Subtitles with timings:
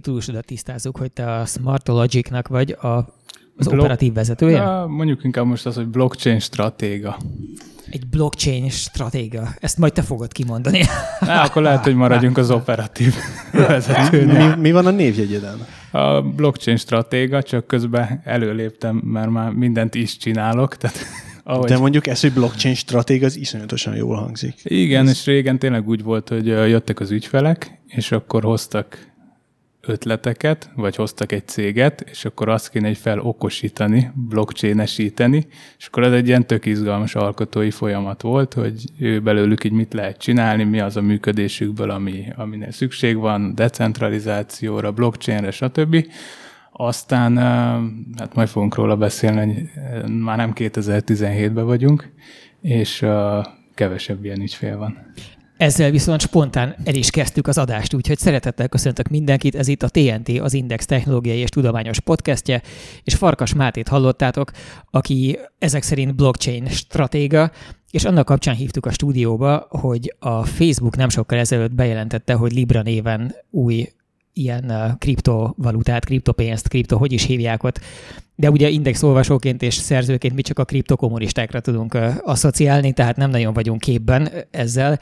[0.00, 4.56] titulusodat tisztázzuk, hogy te a Smartologicnak vagy a, az Blo- operatív vezetője?
[4.56, 7.16] Ja, mondjuk inkább most az, hogy blockchain stratéga.
[7.90, 9.48] Egy blockchain stratéga.
[9.60, 10.80] Ezt majd te fogod kimondani.
[11.20, 13.14] Na, akkor lehet, hogy maradjunk az operatív
[13.68, 14.48] vezetőnél.
[14.48, 15.66] Mi, mi van a névjegyeden?
[15.90, 20.98] A blockchain stratéga, csak közben előléptem, mert már mindent is csinálok, tehát
[21.44, 21.68] ahogy...
[21.68, 24.54] De mondjuk ez, hogy blockchain stratég, az iszonyatosan jól hangzik.
[24.62, 25.10] Igen, ez...
[25.10, 29.08] és régen tényleg úgy volt, hogy jöttek az ügyfelek, és akkor hoztak
[29.88, 35.46] ötleteket, vagy hoztak egy céget, és akkor azt kéne egy felokosítani, blockchainesíteni,
[35.78, 39.94] és akkor ez egy ilyen tök izgalmas alkotói folyamat volt, hogy ő belőlük így mit
[39.94, 46.06] lehet csinálni, mi az a működésükből, ami, aminél szükség van, decentralizációra, blockchainre, stb.
[46.72, 47.36] Aztán,
[48.18, 52.12] hát majd fogunk róla beszélni, hogy már nem 2017-ben vagyunk,
[52.60, 53.06] és
[53.74, 55.12] kevesebb ilyen ügyfél van.
[55.58, 59.54] Ezzel viszont spontán el is kezdtük az adást, úgyhogy szeretettel köszöntök mindenkit.
[59.54, 62.62] Ez itt a TNT, az Index technológiai és tudományos podcastje,
[63.02, 64.50] és Farkas Mátét hallottátok,
[64.90, 67.50] aki ezek szerint blockchain stratéga,
[67.90, 72.82] és annak kapcsán hívtuk a stúdióba, hogy a Facebook nem sokkal ezelőtt bejelentette, hogy Libra
[72.82, 73.88] néven új
[74.32, 77.80] ilyen kriptovalutát, kriptopénzt, kripto, hogy is hívják ott.
[78.34, 83.52] De ugye index olvasóként és szerzőként mi csak a kriptokommunistákra tudunk asszociálni, tehát nem nagyon
[83.52, 84.98] vagyunk képben ezzel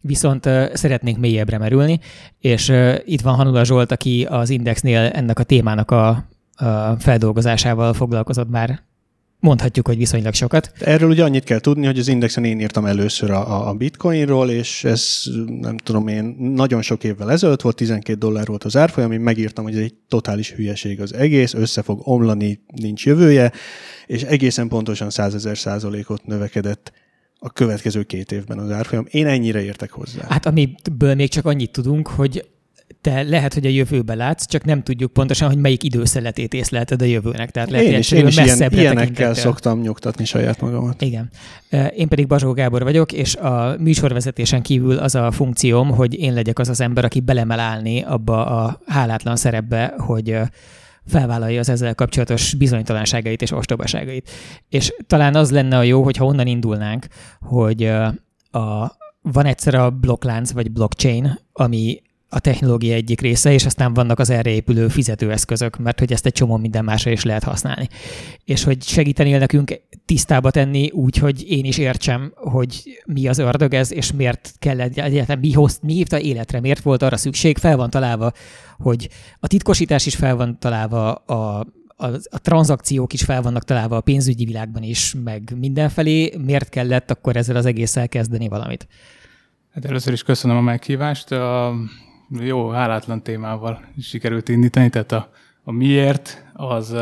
[0.00, 2.00] viszont szeretnénk mélyebbre merülni,
[2.40, 2.72] és
[3.04, 6.08] itt van Hanula Zsolt, aki az Indexnél ennek a témának a,
[6.54, 8.86] a feldolgozásával foglalkozott már
[9.40, 10.72] mondhatjuk, hogy viszonylag sokat.
[10.80, 14.84] Erről ugye annyit kell tudni, hogy az Indexen én írtam először a, a bitcoinról, és
[14.84, 15.22] ez
[15.60, 19.64] nem tudom én, nagyon sok évvel ezelőtt volt, 12 dollár volt az árfolyam, én megírtam,
[19.64, 23.52] hogy ez egy totális hülyeség az egész, össze fog omlani, nincs jövője,
[24.06, 26.92] és egészen pontosan 100 ezer százalékot növekedett
[27.38, 29.06] a következő két évben az árfolyam.
[29.10, 30.26] Én ennyire értek hozzá.
[30.28, 32.44] Hát amiből még csak annyit tudunk, hogy
[33.00, 37.04] te lehet, hogy a jövőbe látsz, csak nem tudjuk pontosan, hogy melyik időszeletét észlelted a
[37.04, 37.50] jövőnek.
[37.50, 41.02] Tehát lehet, én is, én is ilyen, ilyenekkel szoktam nyugtatni saját magamat.
[41.02, 41.30] Igen.
[41.96, 46.58] Én pedig Bazsó Gábor vagyok, és a műsorvezetésen kívül az a funkcióm, hogy én legyek
[46.58, 50.38] az az ember, aki belemel állni abba a hálátlan szerepbe, hogy
[51.08, 54.30] felvállalja az ezzel kapcsolatos bizonytalanságait és ostobaságait.
[54.68, 57.06] És talán az lenne a jó, hogyha onnan indulnánk,
[57.40, 57.84] hogy
[58.50, 64.18] a, van egyszer a blokklánc vagy blockchain, ami a technológia egyik része, és aztán vannak
[64.18, 67.88] az erre épülő fizetőeszközök, mert hogy ezt egy csomó minden másra is lehet használni.
[68.44, 73.74] És hogy segítenél nekünk tisztába tenni úgy, hogy én is értsem, hogy mi az ördög
[73.74, 77.76] ez, és miért kell egyáltalán, mi, hoz, mi hívta életre, miért volt arra szükség, fel
[77.76, 78.32] van találva,
[78.78, 79.08] hogy
[79.40, 81.66] a titkosítás is fel van találva, a,
[81.96, 87.10] a, a tranzakciók is fel vannak találva a pénzügyi világban is, meg mindenfelé, miért kellett
[87.10, 88.86] akkor ezzel az egésszel kezdeni valamit?
[89.72, 91.32] Hát először is köszönöm a meghívást.
[91.32, 91.74] A
[92.30, 95.30] jó, hálátlan témával sikerült indítani, tehát a,
[95.64, 96.94] a miért az,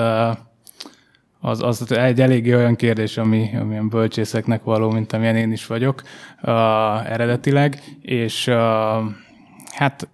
[1.41, 6.03] az, az egy eléggé olyan kérdés, ami, amilyen bölcsészeknek való, mint amilyen én is vagyok
[6.42, 8.54] uh, eredetileg, és uh,
[9.72, 10.09] hát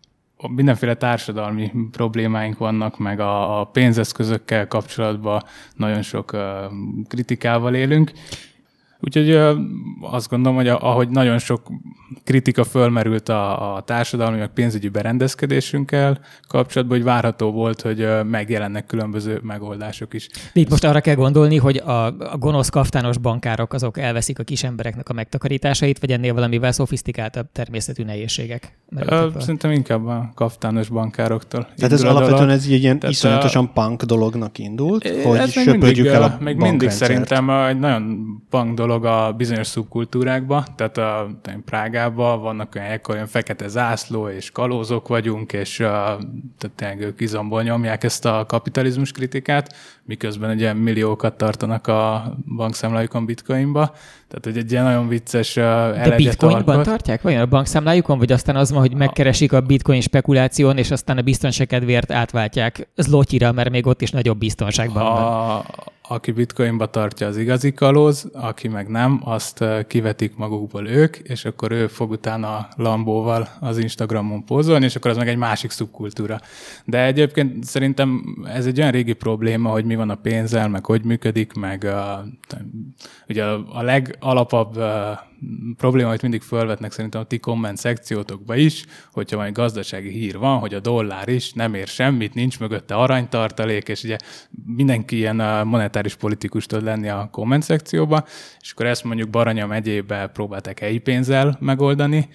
[0.48, 5.42] mindenféle társadalmi problémáink vannak, meg a, a pénzeszközökkel kapcsolatban
[5.76, 6.40] nagyon sok uh,
[7.08, 8.12] kritikával élünk,
[9.04, 9.30] Úgyhogy
[10.00, 11.60] azt gondolom, hogy ahogy nagyon sok
[12.24, 19.40] kritika fölmerült a, a társadalmi, meg pénzügyi berendezkedésünkkel kapcsolatban, hogy várható volt, hogy megjelennek különböző
[19.42, 20.28] megoldások is.
[20.52, 24.42] De itt most arra kell gondolni, hogy a, a gonosz kaftános bankárok azok elveszik a
[24.42, 28.78] kis embereknek a megtakarításait, vagy ennél valamivel szofisztikáltabb természetű nehézségek?
[29.38, 31.68] Szerintem inkább a kaftános bankároktól.
[31.76, 33.80] Tehát ez alapvetően ez egy ilyen Tehát iszonyatosan a...
[33.80, 39.04] punk dolognak indult, hogy söpörjük el a Még mindig szerintem egy nagyon punk dolog dolog
[39.04, 41.30] a bizonyos szubkultúrákba, tehát a
[41.64, 46.18] Prágában vannak olyan helyek, olyan fekete zászló, és kalózok vagyunk, és a,
[46.58, 49.74] tehát tényleg ők izomból nyomják ezt a kapitalizmus kritikát,
[50.04, 53.92] miközben ugye milliókat tartanak a bankszámlájukon bitcoinba.
[54.28, 56.84] Tehát, hogy egy ilyen nagyon vicces De bitcoinban alkot.
[56.84, 57.22] tartják?
[57.22, 61.22] Vagy a bankszámlájukon, vagy aztán az van, hogy megkeresik a bitcoin spekuláción, és aztán a
[61.22, 65.64] biztonság kedvéért átváltják zlotyira, mert még ott is nagyobb biztonságban a, van
[66.12, 71.72] aki bitcoinba tartja az igazi kalóz, aki meg nem, azt kivetik magukból ők, és akkor
[71.72, 76.40] ő fog utána Lambóval az Instagramon pózolni, és akkor az meg egy másik szubkultúra.
[76.84, 81.04] De egyébként szerintem ez egy olyan régi probléma, hogy mi van a pénzzel, meg hogy
[81.04, 82.24] működik, meg a,
[83.28, 84.78] ugye a, legalapabb
[85.76, 90.58] probléma, amit mindig felvetnek szerintem a ti komment szekciótokba is, hogyha majd gazdasági hír van,
[90.58, 94.16] hogy a dollár is nem ér semmit, nincs mögötte aranytartalék, és ugye
[94.66, 98.24] mindenki ilyen monetáris politikus tud lenni a komment szekcióba,
[98.60, 102.28] és akkor ezt mondjuk Baranya megyébe próbálták helyi pénzzel megoldani,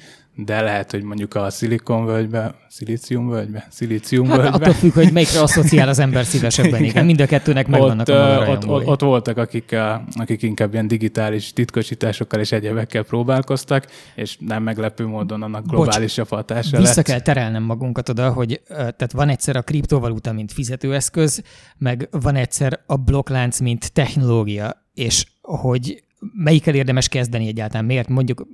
[0.46, 4.44] de lehet, hogy mondjuk a szilikonvölgybe, szilíciumvölgybe, szilíciumvölgybe.
[4.44, 7.06] Hát attól függ, hogy melyikre asszociál az ember szívesebben, igen.
[7.06, 9.76] Mind a kettőnek megvannak ott, a ott, ott, ott, voltak, akik,
[10.14, 16.78] akik inkább ilyen digitális titkosításokkal és egyebekkel próbálkoztak, és nem meglepő módon annak globálisabb hatása
[16.78, 17.06] Vissza lett.
[17.06, 21.44] kell terelnem magunkat oda, hogy tehát van egyszer a kriptovaluta, mint fizetőeszköz,
[21.78, 27.86] meg van egyszer a blokklánc, mint technológia, és hogy melyikkel érdemes kezdeni egyáltalán?
[27.86, 28.48] Miért mondjuk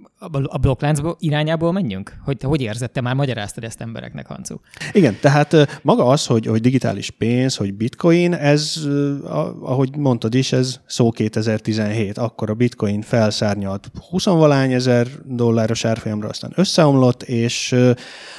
[0.43, 2.13] a blokkláncba irányából menjünk?
[2.23, 3.01] Hogy te hogy érzed?
[3.01, 4.55] Már magyaráztad ezt embereknek, Hancu.
[4.91, 8.87] Igen, tehát maga az, hogy, hogy digitális pénz, hogy bitcoin, ez,
[9.61, 12.17] ahogy mondtad is, ez szó 2017.
[12.17, 17.75] Akkor a bitcoin felszárnyalt 20 valány ezer dolláros árfolyamra, aztán összeomlott, és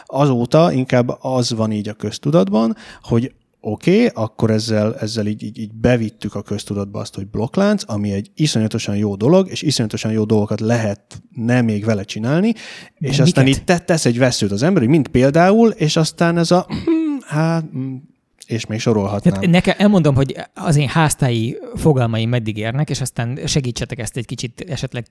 [0.06, 3.32] azóta inkább az van így a köztudatban, hogy
[3.66, 8.12] oké, okay, akkor ezzel, ezzel így, így, így bevittük a köztudatba azt, hogy blokklánc, ami
[8.12, 12.52] egy iszonyatosan jó dolog, és iszonyatosan jó dolgokat lehet nem még vele csinálni,
[12.98, 16.66] De és aztán itt tesz egy veszőt az ember, mint például, és aztán ez a
[17.26, 17.64] hát,
[18.46, 19.34] és még sorolhatnám.
[19.34, 24.26] Tehát nekem elmondom, hogy az én háztáji fogalmaim meddig érnek, és aztán segítsetek ezt egy
[24.26, 25.06] kicsit esetleg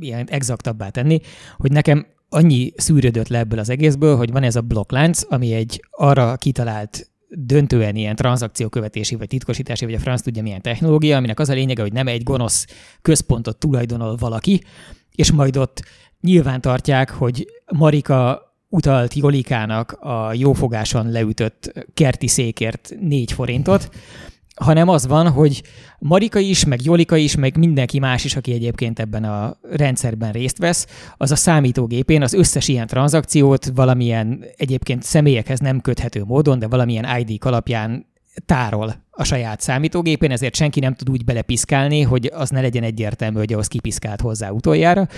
[0.00, 1.20] ilyen exaktabbá tenni,
[1.56, 5.84] hogy nekem annyi szűrődött le ebből az egészből, hogy van ez a blokklánc, ami egy
[5.90, 11.48] arra kitalált döntően ilyen tranzakciókövetési, vagy titkosítási, vagy a franc tudja milyen technológia, aminek az
[11.48, 12.66] a lényege, hogy nem egy gonosz
[13.02, 14.62] központot tulajdonol valaki,
[15.14, 15.82] és majd ott
[16.20, 23.90] nyilván tartják, hogy Marika utalt Jolikának a jófogáson leütött kerti székért négy forintot,
[24.54, 25.62] hanem az van, hogy
[25.98, 30.58] Marika is, meg Jolika is, meg mindenki más is, aki egyébként ebben a rendszerben részt
[30.58, 36.66] vesz, az a számítógépén az összes ilyen tranzakciót valamilyen egyébként személyekhez nem köthető módon, de
[36.66, 38.06] valamilyen ID alapján
[38.46, 43.38] tárol a saját számítógépén, ezért senki nem tud úgy belepiszkálni, hogy az ne legyen egyértelmű,
[43.38, 45.08] hogy ahhoz kipiszkált hozzá utoljára.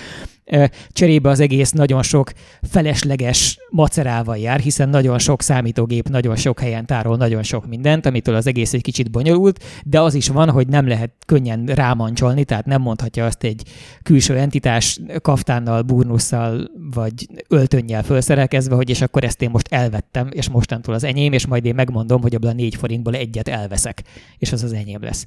[0.89, 2.33] Cserébe az egész nagyon sok
[2.63, 8.35] felesleges macerával jár, hiszen nagyon sok számítógép nagyon sok helyen tárol nagyon sok mindent, amitől
[8.35, 12.67] az egész egy kicsit bonyolult, de az is van, hogy nem lehet könnyen rámancsolni, tehát
[12.67, 13.63] nem mondhatja azt egy
[14.03, 20.49] külső entitás kaftánnal, burnusszal vagy öltönnyel felszerelkezve, hogy és akkor ezt én most elvettem, és
[20.49, 23.49] mostantól az enyém, és majd én megmondom, hogy abban a négy forintból egyet
[23.85, 24.03] elveszek,
[24.39, 25.27] és az az enyém lesz.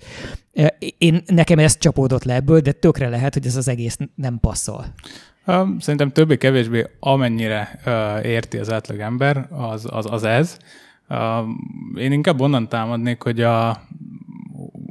[0.98, 4.86] Én, nekem ez csapódott le ebből, de tökre lehet, hogy ez az egész nem passzol.
[5.80, 7.80] Szerintem többé-kevésbé amennyire
[8.24, 10.57] érti az átlag ember, az, az, az ez.
[11.95, 13.81] Én inkább onnan támadnék, hogy a,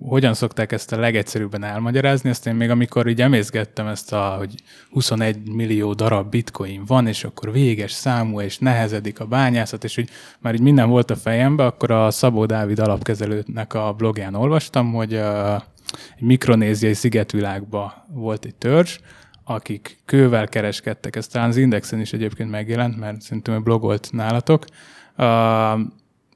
[0.09, 4.55] hogyan szokták ezt a legegyszerűbben elmagyarázni, azt én még amikor így emészgettem ezt a, hogy
[4.91, 10.09] 21 millió darab bitcoin van, és akkor véges számú, és nehezedik a bányászat, és hogy
[10.39, 15.15] már így minden volt a fejembe, akkor a Szabó Dávid alapkezelőnek a blogján olvastam, hogy
[15.15, 18.99] egy mikronéziai szigetvilágban volt egy törzs,
[19.45, 24.65] akik kővel kereskedtek, ez talán az Indexen is egyébként megjelent, mert szerintem blogolt nálatok,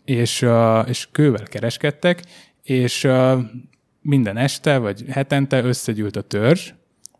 [0.05, 0.46] és,
[0.87, 2.22] és kővel kereskedtek,
[2.70, 3.08] és
[4.00, 6.72] minden este vagy hetente összegyűlt a törzs,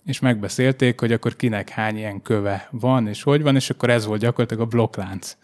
[0.05, 4.07] és megbeszélték, hogy akkor kinek hány ilyen köve van, és hogy van, és akkor ez
[4.07, 5.37] volt gyakorlatilag a blokklánc.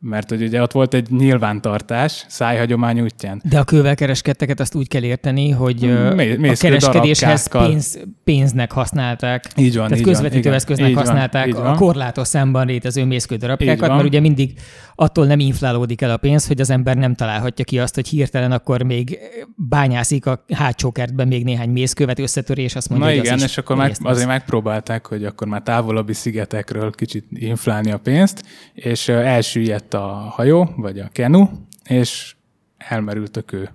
[0.00, 3.42] Mert hogy ugye ott volt egy nyilvántartás szájhagyomány útján.
[3.44, 5.80] De a kővel kereskedteket azt úgy kell érteni, hogy
[6.14, 9.44] Mé- a kereskedéshez pénz, pénznek használták.
[9.56, 14.20] Így van, Tehát közvetítő eszköznek használták van, a korlátos számban létező mészkő darabkákat, mert ugye
[14.20, 14.52] mindig
[15.00, 18.52] attól nem inflálódik el a pénz, hogy az ember nem találhatja ki azt, hogy hirtelen
[18.52, 19.18] akkor még
[19.56, 23.58] bányászik a hátsó kertben még néhány mészkövet, összetörés, azt mondja, Na hogy igen, az és
[23.58, 29.94] akkor meg, azért megpróbálták, hogy akkor már távolabbi szigetekről kicsit inflálni a pénzt, és elsüllyedt
[29.94, 31.48] a hajó, vagy a kenu,
[31.84, 32.34] és
[32.78, 33.70] elmerült a kő.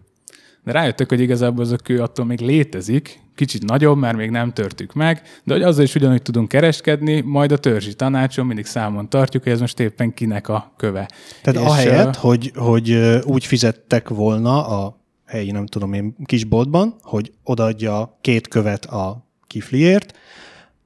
[0.64, 4.54] De rájöttek, hogy igazából az a kő attól még létezik, kicsit nagyobb, mert még nem
[4.54, 9.10] törtük meg, de hogy azzal is ugyanúgy tudunk kereskedni, majd a törzsi tanácson mindig számon
[9.10, 11.10] tartjuk, hogy ez most éppen kinek a köve.
[11.42, 12.92] Tehát és ahelyett, uh, hogy, hogy
[13.24, 20.18] úgy fizettek volna a helyi, nem tudom én, kisboltban, hogy odaadja két követ a kifliért,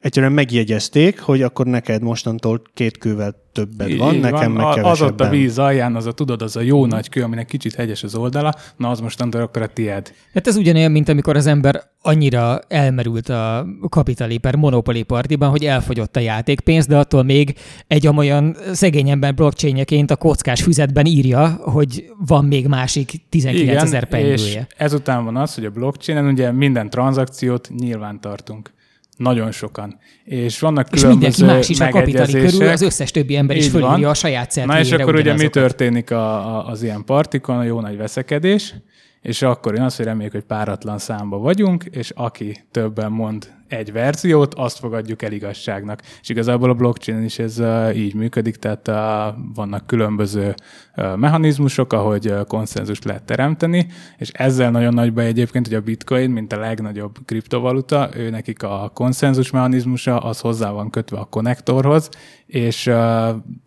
[0.08, 4.64] egyszerűen megjegyezték, hogy akkor neked mostantól két kővel többet van, nekem van.
[4.64, 4.92] meg kevesebben.
[4.92, 7.76] Az ott a víz alján, az a tudod, az a jó nagy kő, aminek kicsit
[7.76, 10.14] hegyes az oldala, na az mostantól akkor a tied.
[10.34, 15.66] Hát ez ugyanolyan, mint amikor az ember annyira elmerült a kapitali per monopoli partiban, hogy
[15.66, 17.56] elfogyott a játékpénz, de attól még
[17.88, 24.08] egy olyan szegény ember blockchainjeként a kockás füzetben írja, hogy van még másik 19 ezer
[24.08, 24.68] pengője.
[24.78, 28.76] ezután van az, hogy a blockchainen ugye minden tranzakciót nyilván tartunk.
[29.18, 30.00] Nagyon sokan.
[30.24, 34.10] És vannak és mindenki más is a kapitali körül, az összes többi ember is fölírja
[34.10, 37.80] a saját Na és akkor ugye mi történik a, a, az ilyen partikon, a jó
[37.80, 38.76] nagy veszekedés,
[39.22, 43.92] és akkor én azt, hogy reméljük, hogy páratlan számba vagyunk, és aki többen mond egy
[43.92, 46.02] verziót, azt fogadjuk el igazságnak.
[46.22, 47.62] És igazából a blockchain is ez
[47.96, 48.88] így működik, tehát
[49.54, 50.54] vannak különböző
[51.16, 56.54] mechanizmusok, ahogy konszenzust lehet teremteni, és ezzel nagyon nagy baj egyébként, hogy a bitcoin, mint
[56.54, 62.10] a legnagyobb kriptovaluta, ő nekik a konszenzus mechanizmusa, az hozzá van kötve a konnektorhoz,
[62.46, 62.92] és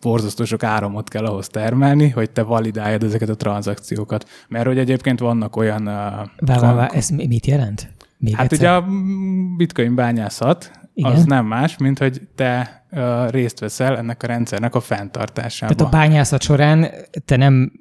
[0.01, 4.29] borzasztó sok áramot kell ahhoz termelni, hogy te validáljad ezeket a tranzakciókat.
[4.47, 5.83] Mert hogy egyébként vannak olyan...
[5.83, 7.93] Vá, vá, vá, ez mit jelent?
[8.21, 8.59] Még hát egyszer?
[8.59, 8.85] ugye a
[9.57, 11.11] bitcoin bányászat Igen?
[11.11, 15.77] az nem más, mint hogy te uh, részt veszel ennek a rendszernek a fenntartásában.
[15.77, 16.87] Tehát a bányászat során
[17.25, 17.71] te nem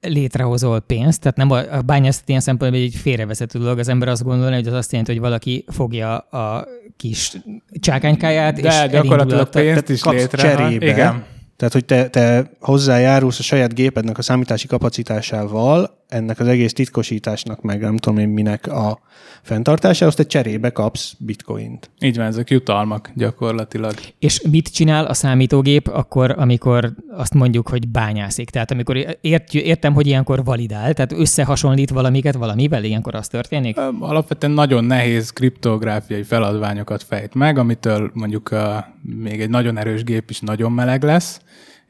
[0.00, 3.78] létrehozol pénzt, tehát nem a, a bányászat ilyen szempontból egy félrevezető dolog.
[3.78, 6.66] Az ember azt gondolja, hogy az azt jelenti, hogy valaki fogja a
[6.96, 7.36] kis
[7.80, 10.42] csákánykáját, De és gyakorlatilag pénzt is létre.
[10.42, 10.86] Cserébe.
[10.86, 11.24] Igen
[11.60, 17.62] tehát, hogy te, te hozzájárulsz a saját gépednek a számítási kapacitásával ennek az egész titkosításnak,
[17.62, 19.00] meg nem tudom én minek a
[19.42, 21.90] fenntartásához, te cserébe kapsz bitcoint.
[22.00, 23.94] Így van, ezek jutalmak gyakorlatilag.
[24.18, 28.50] És mit csinál a számítógép akkor, amikor azt mondjuk, hogy bányászik?
[28.50, 33.76] Tehát amikor ért, értem, hogy ilyenkor validál, tehát összehasonlít valamiket valamivel, ilyenkor az történik?
[34.00, 38.54] Alapvetően nagyon nehéz kriptográfiai feladványokat fejt meg, amitől mondjuk
[39.02, 41.40] még egy nagyon erős gép is nagyon meleg lesz,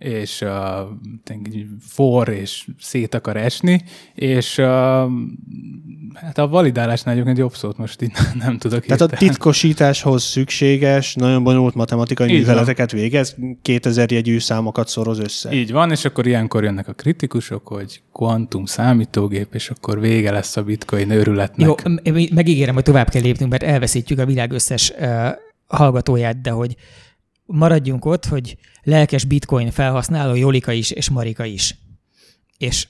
[0.00, 0.50] és uh,
[1.80, 3.82] for, és szét akar esni,
[4.14, 4.64] és uh,
[6.14, 9.14] hát a validálásnál egyébként jobb szót most itt nem tudok Tehát hirtelen.
[9.14, 15.52] a titkosításhoz szükséges, nagyon bonyolult matematikai műveleteket végez, 2000 jegyű számokat szoroz össze.
[15.52, 20.56] Így van, és akkor ilyenkor jönnek a kritikusok, hogy kvantum számítógép, és akkor vége lesz
[20.56, 21.66] a bitcoin őrületnek.
[21.66, 21.74] Jó,
[22.34, 25.28] megígérem, hogy tovább kell lépnünk, mert elveszítjük a világ összes uh,
[25.66, 26.76] hallgatóját, de hogy
[27.50, 31.78] maradjunk ott, hogy lelkes bitcoin felhasználó Jolika is és Marika is.
[32.58, 32.88] És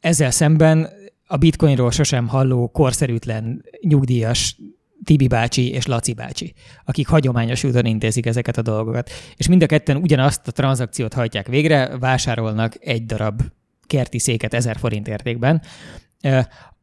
[0.00, 0.88] ezzel szemben
[1.26, 4.56] a bitcoinról sosem halló korszerűtlen nyugdíjas
[5.04, 6.54] Tibi bácsi és Laci bácsi,
[6.84, 9.10] akik hagyományos úton intézik ezeket a dolgokat.
[9.36, 13.42] És mind a ketten ugyanazt a tranzakciót hajtják végre, vásárolnak egy darab
[13.86, 15.62] kerti széket ezer forint értékben.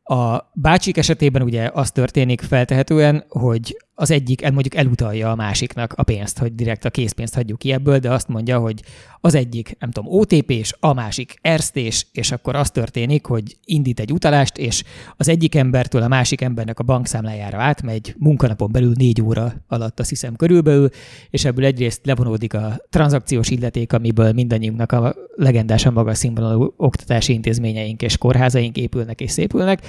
[0.04, 6.04] A bácsik esetében ugye az történik feltehetően, hogy az egyik mondjuk elutalja a másiknak a
[6.04, 8.82] pénzt, hogy direkt a készpénzt hagyjuk ki ebből, de azt mondja, hogy
[9.20, 14.12] az egyik, nem tudom, OTP-s, a másik erstés, és akkor az történik, hogy indít egy
[14.12, 14.84] utalást, és
[15.18, 20.10] az egyik embertől a másik embernek a bankszámlájára átmegy munkanapon belül négy óra alatt, azt
[20.10, 20.90] hiszem körülbelül,
[21.30, 28.02] és ebből egyrészt levonódik a tranzakciós illeték, amiből mindannyiunknak a legendásan magas színvonalú oktatási intézményeink
[28.02, 29.82] és kórházaink épülnek és szépülnek,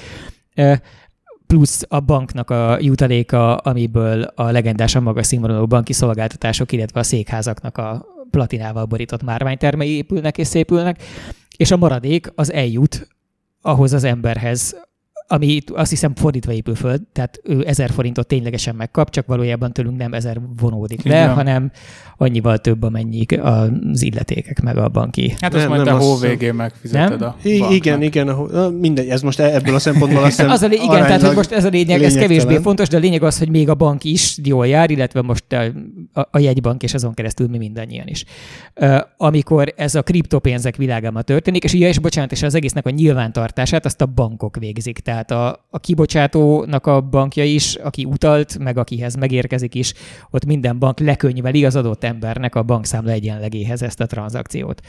[1.47, 7.79] plusz a banknak a jutaléka, amiből a legendásan magas színvonalú banki szolgáltatások, illetve a székházaknak
[7.79, 11.03] a platinával borított márványtermei épülnek és szépülnek,
[11.57, 13.09] és a maradék az eljut
[13.63, 14.77] ahhoz az emberhez,
[15.27, 19.97] ami azt hiszem fordítva épül föl, tehát ő ezer forintot ténylegesen megkap, csak valójában tőlünk
[19.97, 21.35] nem ezer vonódik le, Igen.
[21.35, 21.71] hanem
[22.17, 25.35] annyival több, amennyi az illetékek meg a banki.
[25.41, 27.29] Hát azt majd a hó végén megfizeted nem?
[27.29, 27.73] a banknak.
[27.73, 31.01] Igen, igen, a, mindegy, ez most e- ebből a szempontból azt az a lé- Igen,
[31.01, 33.69] tehát hogy most ez a lényeg, ez kevésbé fontos, de a lényeg az, hogy még
[33.69, 35.65] a bank is jól jár, illetve most a,
[36.21, 38.25] a, a jegybank és azon keresztül mi mindannyian is.
[38.81, 42.91] Uh, amikor ez a kriptopénzek világában történik, és ugye, és bocsánat, és az egésznek a
[42.91, 44.99] nyilvántartását azt a bankok végzik.
[44.99, 49.93] Tehát a, a kibocsátónak a bankja is, aki utalt, meg akihez megérkezik is,
[50.31, 54.81] ott minden bank lekönyveli az adott embernek a bankszámla egyenlegéhez ezt a tranzakciót.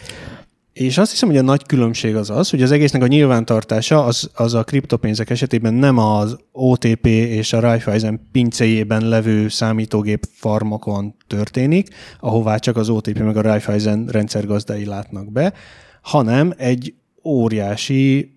[0.76, 4.30] És azt hiszem, hogy a nagy különbség az az, hogy az egésznek a nyilvántartása az,
[4.34, 11.88] az a kriptopénzek esetében nem az OTP és a Raiffeisen pincéjében levő számítógép farmokon történik,
[12.20, 15.54] ahová csak az OTP meg a Raiffeisen rendszergazdái látnak be,
[16.02, 18.35] hanem egy óriási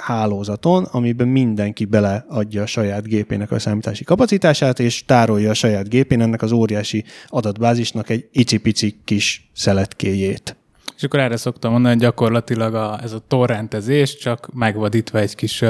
[0.00, 6.20] hálózaton, amiben mindenki beleadja a saját gépének a számítási kapacitását, és tárolja a saját gépén
[6.20, 10.54] ennek az óriási adatbázisnak egy icipici kis szeletkéjét.
[11.00, 15.64] És akkor erre szoktam mondani, hogy gyakorlatilag a, ez a torrentezés csak megvadítva egy kis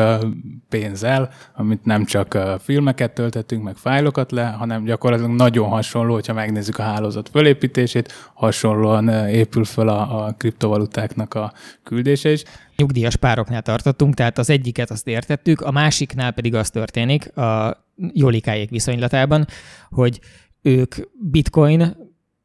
[0.68, 6.78] pénzzel, amit nem csak filmeket töltetünk, meg fájlokat le, hanem gyakorlatilag nagyon hasonló, hogyha megnézzük
[6.78, 12.42] a hálózat fölépítését, hasonlóan épül föl a, a kriptovalutáknak a küldése is.
[12.80, 18.70] Nyugdíjas pároknál tartottunk, tehát az egyiket azt értettük, a másiknál pedig az történik a Jolikáék
[18.70, 19.46] viszonylatában,
[19.90, 20.20] hogy
[20.62, 20.94] ők
[21.30, 21.96] bitcoin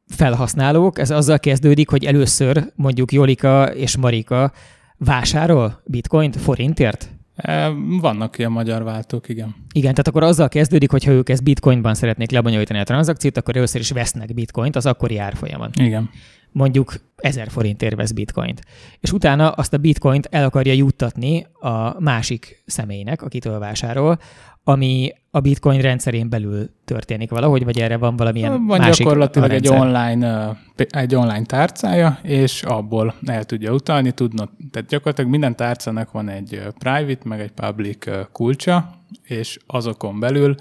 [0.08, 4.52] felhasználók, ez azzal kezdődik, hogy először mondjuk Jolika és Marika
[4.96, 7.10] vásárol bitcoint forintért?
[7.36, 7.68] E,
[8.00, 9.54] vannak ilyen magyar váltók, igen.
[9.72, 13.56] Igen, tehát akkor azzal kezdődik, hogy ha ők ezt bitcoinban szeretnék lebonyolítani a tranzakciót, akkor
[13.56, 15.70] először is vesznek bitcoint az akkori árfolyamon.
[15.74, 16.10] Igen.
[16.56, 18.60] Mondjuk 1000 forintért vesz bitcoint.
[19.00, 24.18] És utána azt a bitcoint el akarja juttatni a másik személynek, akitől vásárol,
[24.64, 29.68] ami a bitcoin rendszerén belül történik valahogy, vagy erre van valamilyen van másik gyakorlatilag egy
[29.68, 36.28] online, egy online tárcája, és abból el tudja utalni, tudna, tehát gyakorlatilag minden tárcának van
[36.28, 38.90] egy private, meg egy public kulcsa,
[39.22, 40.54] és azokon belül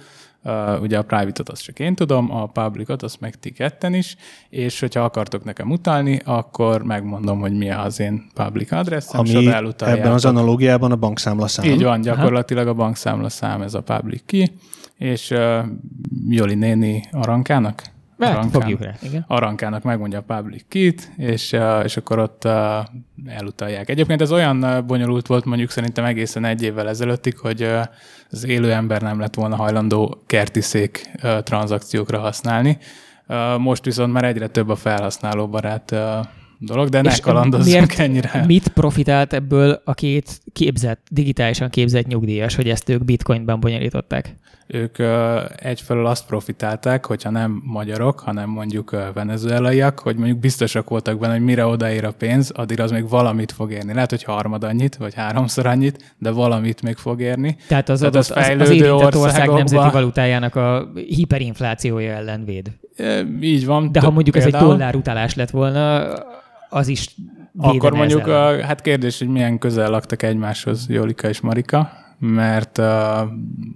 [0.48, 4.16] Uh, ugye a private-ot azt csak én tudom, a public-ot azt meg ti ketten is,
[4.50, 9.36] és hogyha akartok nekem utalni, akkor megmondom, hogy mi az én public addressem, Ami és
[9.36, 10.04] oda elutaljátok.
[10.04, 11.66] ebben az analógiában a bankszámla szám.
[11.66, 14.52] Így van, gyakorlatilag a bankszámla szám ez a public key,
[14.98, 15.66] és uh,
[16.30, 17.94] Joli néni Arankának?
[18.20, 19.26] Hát, Arankán- fogjuk rá, igen.
[19.28, 22.48] Arankának megmondja a public kit, és, és akkor ott
[23.26, 23.90] elutalják.
[23.90, 27.62] Egyébként ez olyan bonyolult volt mondjuk szerintem egészen egy évvel ezelőttig, hogy
[28.30, 32.78] az élő ember nem lett volna hajlandó kertiszék uh, tranzakciókra használni.
[33.58, 35.96] Most viszont már egyre több a felhasználóbarát
[36.60, 38.44] dolog, de ne kalandozzunk ennyire.
[38.48, 44.36] Mit profitált ebből a két képzett, digitálisan képzett nyugdíjas, hogy ezt ők bitcoinban bonyolították?
[44.68, 44.98] Ők
[45.56, 51.44] egyfelől azt profitálták, hogyha nem magyarok, hanem mondjuk venezuelaiak, hogy mondjuk biztosak voltak benne, hogy
[51.44, 53.94] mire odaér a pénz, addig az még valamit fog érni.
[53.94, 57.58] Lehet, hogy harmad annyit, vagy háromszor annyit, de valamit még fog érni.
[57.68, 62.72] Tehát az, Tehát az az, az fejlődő érintett ország nemzeti valutájájának a hiperinflációja ellen véd.
[63.42, 63.92] Így van.
[63.92, 66.08] De ha mondjuk ez egy például- dollár utalás lett volna,
[66.70, 67.16] az is
[67.58, 72.82] Akkor mondjuk, a, hát kérdés, hogy milyen közel laktak egymáshoz Jolika és Marika, mert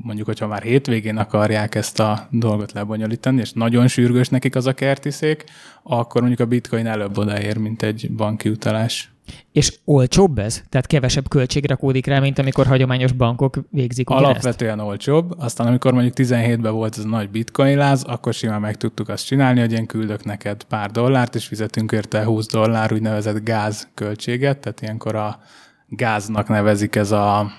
[0.03, 4.73] mondjuk, hogyha már hétvégén akarják ezt a dolgot lebonyolítani, és nagyon sürgős nekik az a
[4.73, 5.43] kertiszék,
[5.83, 9.11] akkor mondjuk a bitcoin előbb odaér, mint egy banki utalás.
[9.51, 10.63] És olcsóbb ez?
[10.69, 14.29] Tehát kevesebb költség rakódik rá, mint amikor hagyományos bankok végzik ugyanezt?
[14.29, 18.77] Alapvetően olcsóbb, aztán amikor mondjuk 17-ben volt ez a nagy bitcoin láz, akkor simán meg
[18.77, 23.43] tudtuk azt csinálni, hogy én küldök neked pár dollárt, és fizetünk érte 20 dollár úgynevezett
[23.43, 25.39] gáz költséget, tehát ilyenkor a
[25.87, 27.51] gáznak nevezik ez a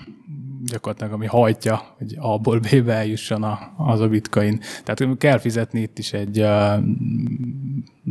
[0.65, 4.59] gyakorlatilag, ami hajtja, hogy A-ból B-be eljusson a, az a bitcoin.
[4.83, 6.45] Tehát kell fizetni itt is egy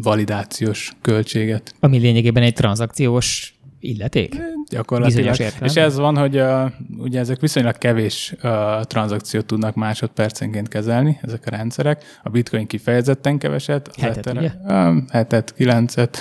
[0.03, 1.75] validációs költséget.
[1.81, 4.37] Ami lényegében egy tranzakciós illeték?
[4.71, 5.17] Gyakorlatilag.
[5.17, 5.69] Bizonyos értelemben.
[5.69, 8.51] És ez van, hogy uh, ugye ezek viszonylag kevés uh,
[8.83, 12.05] tranzakciót tudnak másodpercenként kezelni, ezek a rendszerek.
[12.23, 13.89] A bitcoin kifejezetten keveset.
[13.89, 14.75] Az Hetet, Ether- ugye?
[14.75, 16.19] Um, hetet, kilencet.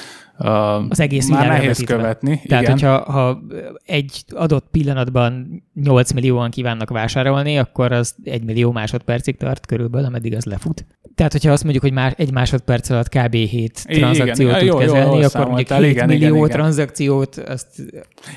[0.89, 1.95] Az egész Már nehéz vetítve.
[1.95, 2.41] követni.
[2.47, 2.73] Tehát, igen.
[2.73, 3.41] hogyha ha
[3.85, 10.35] egy adott pillanatban 8 millióan kívánnak vásárolni, akkor az 1 millió másodpercig tart körülbelül, ameddig
[10.35, 10.85] az lefut.
[11.15, 13.33] Tehát, hogyha azt mondjuk, hogy már egy másodperc alatt kb.
[13.33, 14.59] 7 Igen, tranzakciót igen.
[14.59, 15.81] tud Jó, jó, kezelni, jól akkor mondjuk számoltál.
[15.81, 16.49] 7 Igen, millió igen, igen.
[16.49, 17.67] tranzakciót, azt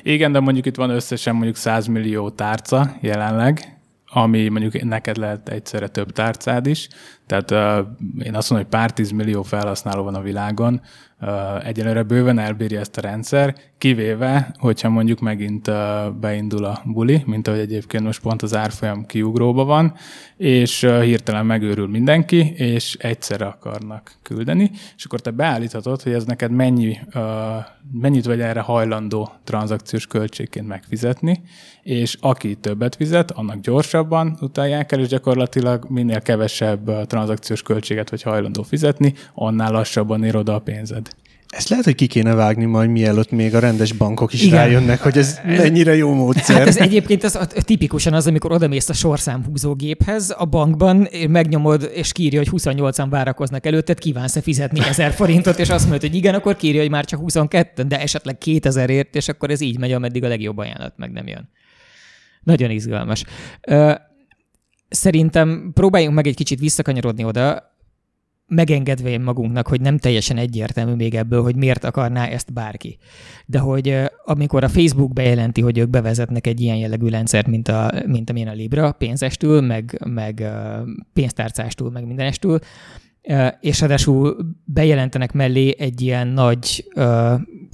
[0.02, 3.80] Igen, de mondjuk itt van összesen mondjuk 100 millió tárca jelenleg,
[4.14, 6.88] ami mondjuk neked lehet egyszerre több tárcád is.
[7.26, 7.86] Tehát uh,
[8.24, 10.80] én azt mondom, hogy pár tízmillió felhasználó van a világon,
[11.64, 15.70] egyelőre bőven elbírja ezt a rendszer, kivéve, hogyha mondjuk megint
[16.20, 19.94] beindul a buli, mint ahogy egyébként most pont az árfolyam kiugróba van,
[20.37, 26.50] és hirtelen megőrül mindenki, és egyszerre akarnak küldeni, és akkor te beállíthatod, hogy ez neked
[26.50, 26.98] mennyi,
[27.92, 31.42] mennyit vagy erre hajlandó tranzakciós költségként megfizetni,
[31.82, 38.10] és aki többet fizet, annak gyorsabban utalják el, és gyakorlatilag minél kevesebb uh, tranzakciós költséget
[38.10, 41.08] vagy hajlandó fizetni, annál lassabban ér oda a pénzed.
[41.52, 44.58] Ezt lehet, hogy ki kéne vágni majd, mielőtt még a rendes bankok is Igen.
[44.58, 46.56] rájönnek, hogy ez mennyire jó módszer.
[46.56, 52.38] Hát ez egyébként az, tipikusan az, amikor odamész a sorszámhúzógéphez a bankban, megnyomod és kírja,
[52.38, 56.80] hogy 28-an várakoznak előtted, kívánsz-e fizetni 1000 forintot, és azt mondod, hogy igen, akkor kírja,
[56.80, 60.28] hogy már csak 22, de esetleg 2000 ért, és akkor ez így megy, ameddig a
[60.28, 61.48] legjobb ajánlat meg nem jön.
[62.42, 63.24] Nagyon izgalmas.
[64.88, 67.72] Szerintem próbáljunk meg egy kicsit visszakanyarodni oda,
[68.52, 72.98] megengedve magunknak, hogy nem teljesen egyértelmű még ebből, hogy miért akarná ezt bárki.
[73.46, 77.92] De hogy amikor a Facebook bejelenti, hogy ők bevezetnek egy ilyen jellegű rendszert, mint, a,
[78.07, 80.46] mint amilyen a Libra, pénzestül, meg, meg
[81.12, 82.59] pénztárcástól, meg mindenestől,
[83.22, 86.85] ö, és ráadásul bejelentenek mellé egy ilyen nagy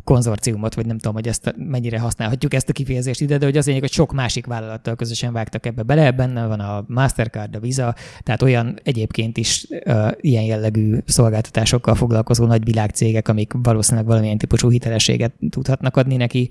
[0.08, 3.66] konzorciumot, vagy nem tudom, hogy ezt mennyire használhatjuk ezt a kifejezést ide, de hogy az
[3.66, 7.94] lényeg, hogy sok másik vállalattal közösen vágtak ebbe bele, benne van a Mastercard, a Visa,
[8.22, 14.70] tehát olyan egyébként is uh, ilyen jellegű szolgáltatásokkal foglalkozó nagy világcégek, amik valószínűleg valamilyen típusú
[14.70, 16.48] hitelességet tudhatnak adni neki.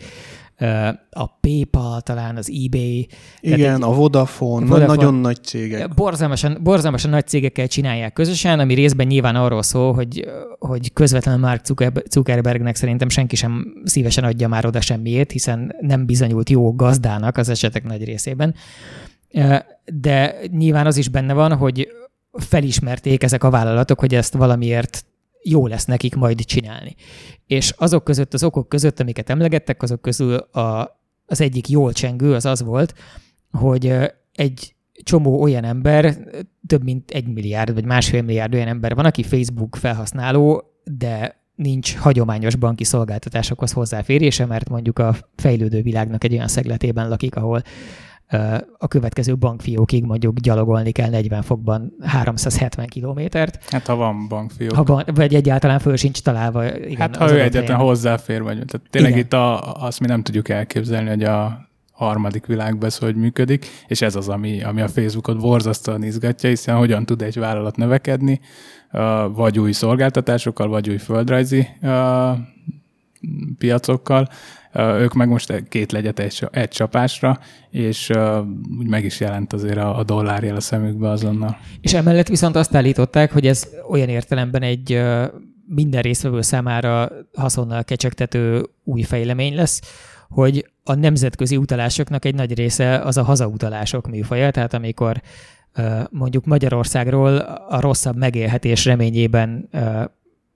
[1.10, 3.08] A PayPal, talán az eBay.
[3.40, 4.86] Igen, a Vodafone, Vodafone.
[4.86, 5.94] nagyon nagy cégek.
[5.94, 11.66] Borzalmasan, borzalmasan nagy cégekkel csinálják közösen, ami részben nyilván arról szól, hogy, hogy közvetlenül Mark
[11.66, 17.38] Zucker- Zuckerbergnek szerintem senki sem szívesen adja már oda semmiét, hiszen nem bizonyult jó gazdának
[17.38, 18.56] az esetek nagy részében.
[19.86, 21.88] De nyilván az is benne van, hogy
[22.32, 25.06] felismerték ezek a vállalatok, hogy ezt valamiért
[25.44, 26.96] jó lesz nekik majd csinálni.
[27.46, 32.34] És azok között, az okok között, amiket emlegettek, azok közül a, az egyik jól csengő
[32.34, 32.94] az az volt,
[33.52, 33.94] hogy
[34.34, 36.18] egy csomó olyan ember,
[36.68, 41.96] több mint egy milliárd vagy másfél milliárd olyan ember van, aki Facebook felhasználó, de nincs
[41.96, 47.62] hagyományos banki szolgáltatásokhoz hozzáférése, mert mondjuk a fejlődő világnak egy olyan szegletében lakik, ahol
[48.78, 53.70] a következő bankfiókig mondjuk gyalogolni kell 40 fokban 370 kilométert.
[53.70, 54.76] Hát ha van bankfiók.
[54.76, 56.76] Ha van, vagy egyáltalán föl sincs találva.
[56.76, 58.54] Igen, hát ha ő egyáltalán hozzáfér, vagy.
[58.54, 59.24] Tehát tényleg igen.
[59.24, 64.02] itt a, azt mi nem tudjuk elképzelni, hogy a harmadik világban ez hogy működik, és
[64.02, 68.40] ez az, ami, ami a Facebookot borzasztóan izgatja, hiszen hogyan tud egy vállalat növekedni,
[69.34, 71.68] vagy új szolgáltatásokkal, vagy új földrajzi
[73.58, 74.30] piacokkal,
[74.78, 78.10] ők meg most két legyet egy, egy csapásra, és
[78.80, 81.58] úgy meg is jelent azért a, a dollárjel a szemükbe azonnal.
[81.82, 85.02] És emellett viszont azt állították, hogy ez olyan értelemben egy
[85.66, 89.82] minden résztvevő számára haszonnal kecsegtető új fejlemény lesz,
[90.30, 95.22] hogy a nemzetközi utalásoknak egy nagy része az a hazautalások műfaja, tehát amikor
[96.10, 97.38] mondjuk Magyarországról
[97.70, 99.70] a rosszabb megélhetés reményében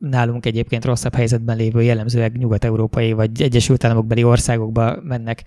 [0.01, 5.43] nálunk egyébként rosszabb helyzetben lévő jellemzőek nyugat-európai vagy Egyesült Államokbeli országokba mennek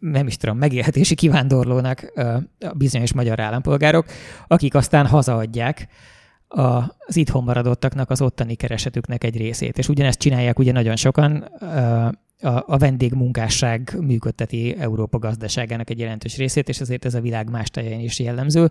[0.00, 2.12] nem is tudom, megélhetési kivándorlónak
[2.60, 4.06] a bizonyos magyar állampolgárok,
[4.46, 5.88] akik aztán hazaadják
[6.48, 9.78] az itthon maradottaknak az ottani keresetüknek egy részét.
[9.78, 11.50] És ugyanezt csinálják ugye nagyon sokan,
[12.42, 17.70] a, a vendégmunkásság működteti Európa gazdaságának egy jelentős részét, és ezért ez a világ más
[17.70, 18.70] táján is jellemző.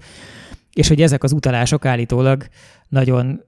[0.73, 2.47] És hogy ezek az utalások állítólag
[2.87, 3.41] nagyon,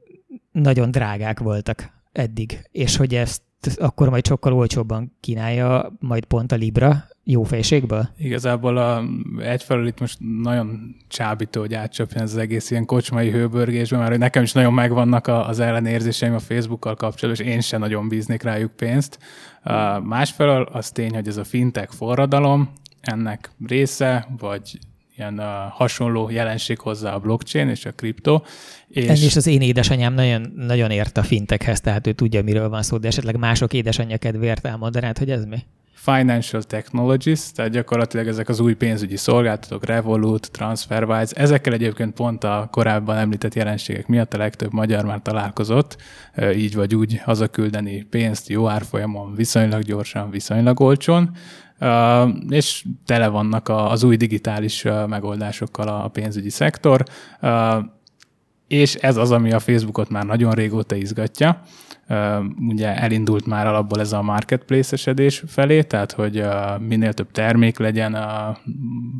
[0.52, 3.42] nagyon drágák voltak eddig, és hogy ezt
[3.76, 8.10] akkor majd sokkal olcsóbban kínálja majd pont a Libra jó fejségből?
[8.17, 9.04] Igazából a,
[9.38, 14.52] egyfelől itt most nagyon csábító, hogy átcsapjon az egész ilyen kocsmai hőbörgésben, mert nekem is
[14.52, 19.19] nagyon megvannak az ellenérzéseim a Facebookkal kapcsolatban, és én sem nagyon bíznék rájuk pénzt.
[20.04, 22.69] Másfelől az tény, hogy ez a fintech forradalom,
[23.02, 24.80] ennek része, vagy
[25.17, 28.41] ilyen uh, hasonló jelenség hozzá a blockchain és a kripto.
[28.88, 29.08] És...
[29.08, 32.84] Ennél is az én édesanyám nagyon, nagyon ért a fintekhez, tehát ő tudja, miről van
[32.84, 35.58] szó, de esetleg mások édesanyja kedvéért elmondanád, hogy ez mi?
[36.04, 42.67] Financial Technologies, tehát gyakorlatilag ezek az új pénzügyi szolgáltatók, Revolut, TransferWise, ezekkel egyébként pont a
[42.71, 45.97] korábban említett jelenségek miatt a legtöbb magyar már találkozott,
[46.56, 51.36] így vagy úgy hazaküldeni pénzt jó árfolyamon, viszonylag gyorsan, viszonylag olcsón,
[52.50, 57.04] és tele vannak az új digitális megoldásokkal a pénzügyi szektor,
[58.67, 61.62] és ez az, ami a Facebookot már nagyon régóta izgatja.
[62.67, 66.43] Ugye elindult már alapból ez a marketplace esedés felé, tehát hogy
[66.80, 68.17] minél több termék legyen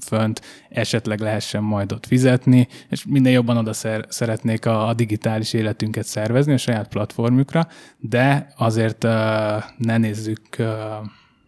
[0.06, 3.73] fönt, esetleg lehessen majd ott fizetni, és minél jobban oda
[4.08, 7.67] szeretnék a digitális életünket szervezni a saját platformjukra,
[7.99, 9.04] de azért
[9.78, 10.41] ne nézzük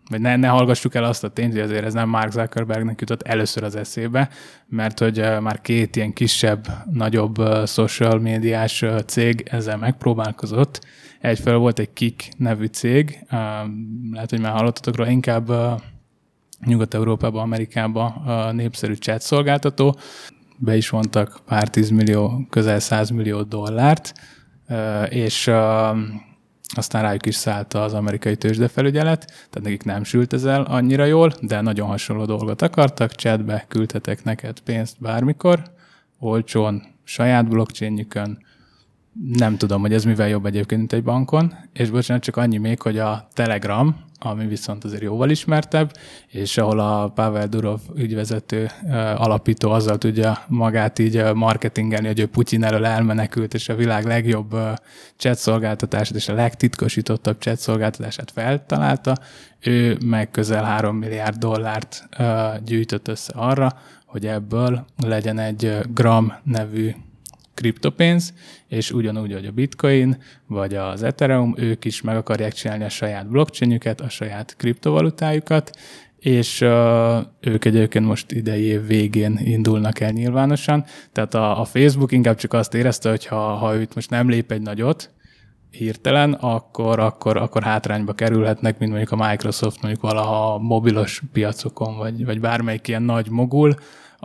[0.10, 3.22] vagy ne, ne hallgassuk el azt a tényt, hogy azért ez nem Mark Zuckerbergnek jutott
[3.22, 4.30] először az eszébe,
[4.68, 10.86] mert hogy már két ilyen kisebb, nagyobb social médiás cég ezzel megpróbálkozott.
[11.22, 13.26] Egyfelől volt egy Kik nevű cég,
[14.12, 15.52] lehet, hogy már hallottatok róla, inkább
[16.66, 18.14] Nyugat-Európában, Amerikában
[18.56, 19.96] népszerű chat szolgáltató.
[20.58, 24.14] Be is vontak pár tízmillió, közel százmillió dollárt,
[25.10, 25.52] és
[26.76, 31.34] aztán rájuk is szállt az amerikai tőzsdefelügyelet, tehát nekik nem sült ez el annyira jól,
[31.42, 35.64] de nagyon hasonló dolgot akartak, chatbe küldhetek neked pénzt bármikor,
[36.20, 38.44] olcsón, saját blockchainjükön,
[39.34, 42.82] nem tudom, hogy ez mivel jobb egyébként, mint egy bankon, és bocsánat, csak annyi még,
[42.82, 45.92] hogy a Telegram, ami viszont azért jóval ismertebb,
[46.28, 48.70] és ahol a Pavel Durov ügyvezető
[49.16, 54.56] alapító azzal tudja magát így marketingelni, hogy ő Putyin elől elmenekült, és a világ legjobb
[55.18, 59.18] chat szolgáltatását és a legtitkosítottabb chat szolgáltatását feltalálta,
[59.60, 62.10] ő meg közel 3 milliárd dollárt
[62.66, 66.92] gyűjtött össze arra, hogy ebből legyen egy Gram nevű
[67.56, 68.34] kriptopénz,
[68.68, 73.30] és ugyanúgy, hogy a bitcoin, vagy az Ethereum, ők is meg akarják csinálni a saját
[73.30, 75.72] blockchainjüket, a saját kriptovalutájukat,
[76.20, 80.86] és uh, ők egyébként most idei év végén indulnak el nyilvánosan.
[81.12, 84.52] Tehát a, a Facebook inkább csak azt érezte, hogy ha, ha őt most nem lép
[84.52, 85.14] egy nagyot,
[85.78, 92.26] hirtelen, akkor, akkor, akkor hátrányba kerülhetnek, mint mondjuk a Microsoft mondjuk valaha mobilos piacokon, vagy,
[92.26, 93.76] vagy bármelyik ilyen nagy mogul,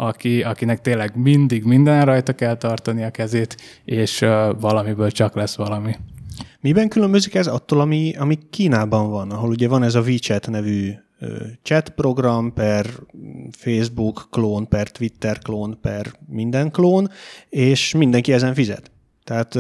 [0.01, 4.19] aki, akinek tényleg mindig minden rajta kell tartani a kezét, és
[4.61, 5.97] valamiből csak lesz valami.
[6.61, 10.93] Miben különbözik ez attól, ami, ami Kínában van, ahol ugye van ez a WeChat nevű
[11.63, 12.87] chat program per
[13.51, 17.11] Facebook klón, per Twitter klón, per minden klón,
[17.49, 18.91] és mindenki ezen fizet.
[19.25, 19.59] Tehát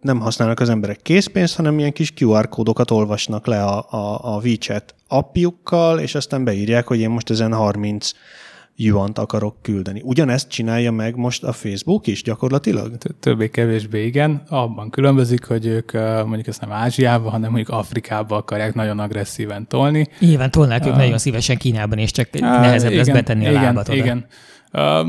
[0.00, 4.40] nem használnak az emberek készpénzt, hanem ilyen kis QR kódokat olvasnak le a, a, a
[4.44, 8.10] WeChat appjukkal, és aztán beírják, hogy én most ezen 30
[8.84, 10.00] yuant akarok küldeni.
[10.04, 12.96] Ugyanezt csinálja meg most a Facebook is gyakorlatilag?
[13.20, 14.42] Többé-kevésbé igen.
[14.48, 15.92] Abban különbözik, hogy ők
[16.24, 20.08] mondjuk ezt nem Ázsiába, hanem mondjuk Afrikába akarják nagyon agresszíven tolni.
[20.18, 23.50] Nyilván tolnák ők uh, nagyon szívesen Kínában, és csak uh, nehezebb igen, lesz betenni a
[23.50, 23.96] igen, lábat oda.
[23.96, 24.26] Igen.
[24.72, 25.06] Uh,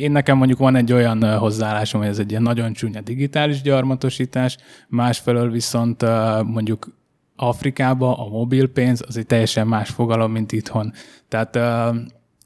[0.00, 4.56] én nekem mondjuk van egy olyan hozzáállásom, hogy ez egy ilyen nagyon csúnya digitális gyarmatosítás,
[4.88, 6.96] másfelől viszont uh, mondjuk
[7.36, 10.92] Afrikába a mobilpénz az egy teljesen más fogalom, mint itthon.
[11.28, 11.96] Tehát uh,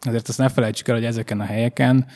[0.05, 2.07] Azért azt ne felejtsük el, hogy ezeken a helyeken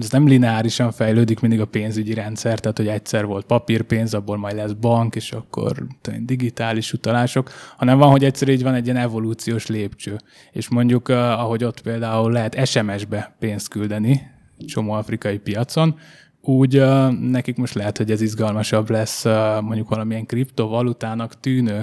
[0.00, 4.56] ez nem lineárisan fejlődik mindig a pénzügyi rendszer, tehát hogy egyszer volt papírpénz, abból majd
[4.56, 5.86] lesz bank, és akkor
[6.20, 10.16] digitális utalások, hanem van, hogy egyszer így van egy ilyen evolúciós lépcső.
[10.52, 14.30] És mondjuk, ahogy ott például lehet SMS-be pénzt küldeni,
[14.66, 15.98] csomó afrikai piacon,
[16.40, 16.82] úgy
[17.20, 21.82] nekik most lehet, hogy ez izgalmasabb lesz uh, mondjuk valamilyen kriptovalutának tűnő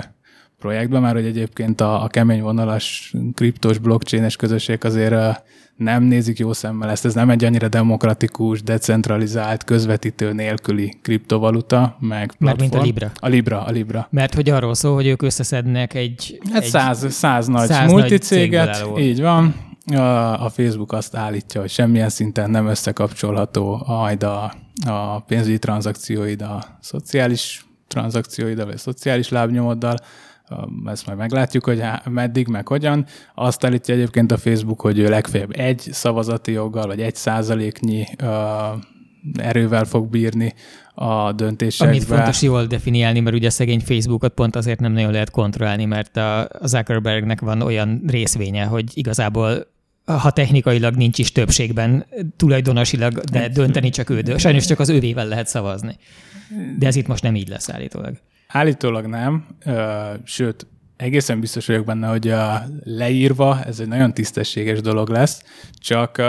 [0.60, 5.44] projektben, már hogy egyébként a, a kemény vonalas kriptos blockchain-es közösség azért
[5.80, 7.06] nem nézik jó szemmel ezt.
[7.06, 13.12] Ez nem egy annyira demokratikus, decentralizált, közvetítő nélküli kriptovaluta, meg Mert mint a Libra.
[13.16, 14.08] A Libra, a Libra.
[14.12, 16.40] Mert hogy arról szól, hogy ők összeszednek egy...
[16.52, 19.56] Hát egy száz, száz nagy száz multicéget, nagy így van.
[20.40, 24.54] A Facebook azt állítja, hogy semmilyen szinten nem összekapcsolható majd a,
[24.88, 29.98] a pénzügyi tranzakcióid a szociális tranzakcióid, vagy a szociális lábnyomoddal,
[30.86, 33.06] ezt majd meglátjuk, hogy meddig, meg hogyan.
[33.36, 38.06] Azt állítja egyébként a Facebook, hogy ő legfeljebb egy szavazati joggal, vagy egy százaléknyi
[39.34, 40.54] erővel fog bírni
[40.94, 41.94] a döntésekbe.
[41.94, 46.18] Amit fontos jól definiálni, mert ugye szegény Facebookot pont azért nem nagyon lehet kontrollálni, mert
[46.18, 49.68] a Zuckerbergnek van olyan részvénye, hogy igazából
[50.06, 52.06] ha technikailag nincs is többségben,
[52.38, 54.38] tulajdonosilag, de dönteni csak ő.
[54.38, 55.98] Sajnos csak az övével lehet szavazni.
[56.78, 58.18] De ez itt most nem így lesz állítólag.
[58.54, 59.46] Állítólag nem,
[60.24, 62.34] sőt, egészen biztos vagyok benne, hogy
[62.84, 66.22] leírva ez egy nagyon tisztességes dolog lesz, csak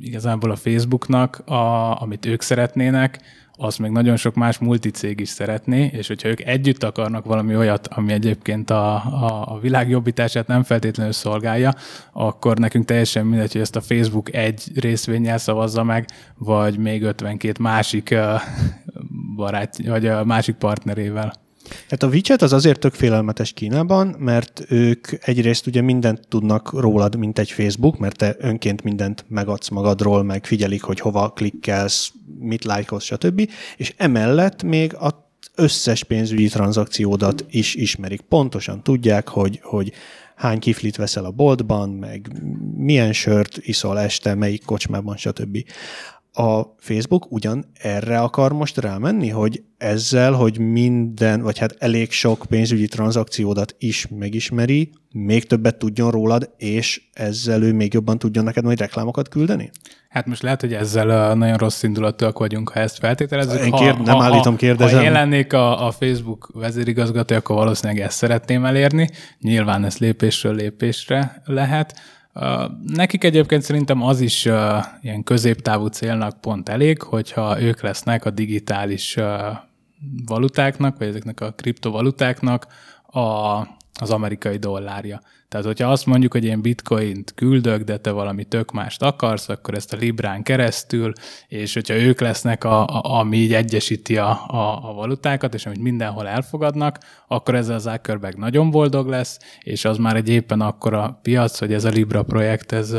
[0.00, 3.20] igazából a Facebooknak, a, amit ők szeretnének,
[3.62, 7.86] azt még nagyon sok más multicég is szeretné, és hogyha ők együtt akarnak valami olyat,
[7.86, 11.74] ami egyébként a, a, a világ jobbítását nem feltétlenül szolgálja,
[12.12, 17.62] akkor nekünk teljesen mindegy, hogy ezt a Facebook egy részvényel szavazza meg, vagy még 52
[17.62, 18.14] másik
[19.36, 21.32] barát, vagy a másik partnerével.
[21.88, 27.16] Hát a WeChat az azért tök félelmetes Kínában, mert ők egyrészt ugye mindent tudnak rólad,
[27.16, 32.64] mint egy Facebook, mert te önként mindent megadsz magadról, meg figyelik, hogy hova klikkelsz, mit
[32.64, 33.50] lájkolsz, stb.
[33.76, 38.20] És emellett még a összes pénzügyi tranzakciódat is ismerik.
[38.20, 39.92] Pontosan tudják, hogy, hogy
[40.36, 42.42] hány kiflit veszel a boltban, meg
[42.76, 45.58] milyen sört iszol este, melyik kocsmában, stb
[46.32, 52.44] a Facebook ugyan erre akar most rámenni, hogy ezzel, hogy minden, vagy hát elég sok
[52.48, 58.64] pénzügyi tranzakciódat is megismeri, még többet tudjon rólad, és ezzel ő még jobban tudjon neked
[58.64, 59.70] majd reklámokat küldeni?
[60.08, 63.64] Hát most lehet, hogy ezzel nagyon rossz indulatúak vagyunk, ha ezt feltételezzük.
[63.64, 64.98] Én kér, ha, nem ha, állítom, kérdezem.
[64.98, 69.08] Ha én lennék a, a Facebook vezérigazgató, akkor valószínűleg ezt szeretném elérni.
[69.40, 71.94] Nyilván ez lépésről lépésre lehet.
[72.86, 74.44] Nekik egyébként szerintem az is
[75.00, 79.16] ilyen középtávú célnak pont elég, hogyha ők lesznek a digitális
[80.26, 82.66] valutáknak, vagy ezeknek a kriptovalutáknak
[83.06, 83.20] a,
[84.00, 85.20] az amerikai dollárja.
[85.50, 89.74] Tehát, hogyha azt mondjuk, hogy én bitcoint küldök, de te valami tök mást akarsz, akkor
[89.74, 91.12] ezt a Librán keresztül,
[91.48, 95.80] és hogyha ők lesznek, a, a, ami így egyesíti a, a, a valutákat, és amit
[95.80, 101.18] mindenhol elfogadnak, akkor ez az Zuckerberg nagyon boldog lesz, és az már egy éppen akkora
[101.22, 102.94] piac, hogy ez a Libra projekt, ez,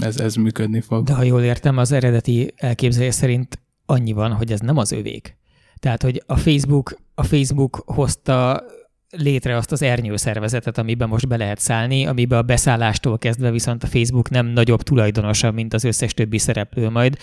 [0.00, 1.04] ez, ez működni fog.
[1.04, 5.36] De ha jól értem, az eredeti elképzelés szerint annyi van, hogy ez nem az övék.
[5.78, 8.62] Tehát, hogy a Facebook, a Facebook hozta
[9.10, 13.82] létre azt az ernyő szervezetet, amiben most be lehet szállni, amiben a beszállástól kezdve viszont
[13.82, 17.16] a Facebook nem nagyobb tulajdonosa, mint az összes többi szereplő majd.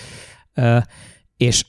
[1.37, 1.65] És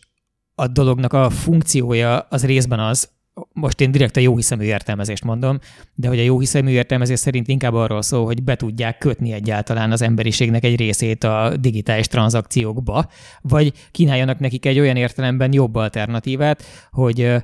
[0.55, 3.15] a dolognak a funkciója az részben az,
[3.53, 5.59] most én direkt a jó hiszemű értelmezést mondom,
[5.95, 9.93] de hogy a jó hiszemű értelmezés szerint inkább arról szól, hogy be tudják kötni egyáltalán
[9.93, 13.09] az emberiségnek egy részét a digitális tranzakciókba,
[13.41, 17.35] vagy kínáljanak nekik egy olyan értelemben jobb alternatívát, hogy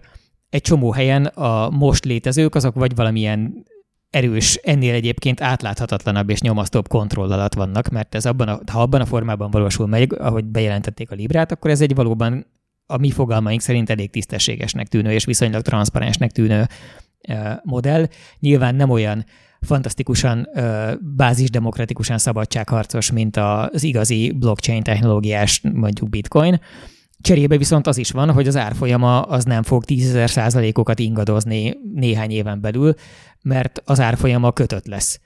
[0.52, 3.64] egy csomó helyen a most létezők azok vagy valamilyen
[4.10, 9.00] erős, ennél egyébként átláthatatlanabb és nyomasztóbb kontroll alatt vannak, mert ez abban a, ha abban
[9.00, 12.46] a formában valósul meg, ahogy bejelentették a Librát, akkor ez egy valóban
[12.86, 16.66] a mi fogalmaink szerint elég tisztességesnek tűnő és viszonylag transzparensnek tűnő
[17.62, 18.06] modell.
[18.38, 19.24] Nyilván nem olyan
[19.60, 20.48] fantasztikusan
[21.16, 26.60] bázisdemokratikusan szabadságharcos, mint az igazi blockchain technológiás mondjuk bitcoin,
[27.22, 32.30] Cserébe viszont az is van, hogy az árfolyama az nem fog 10 százalékokat ingadozni néhány
[32.30, 32.94] éven belül,
[33.42, 35.20] mert az árfolyama kötött lesz.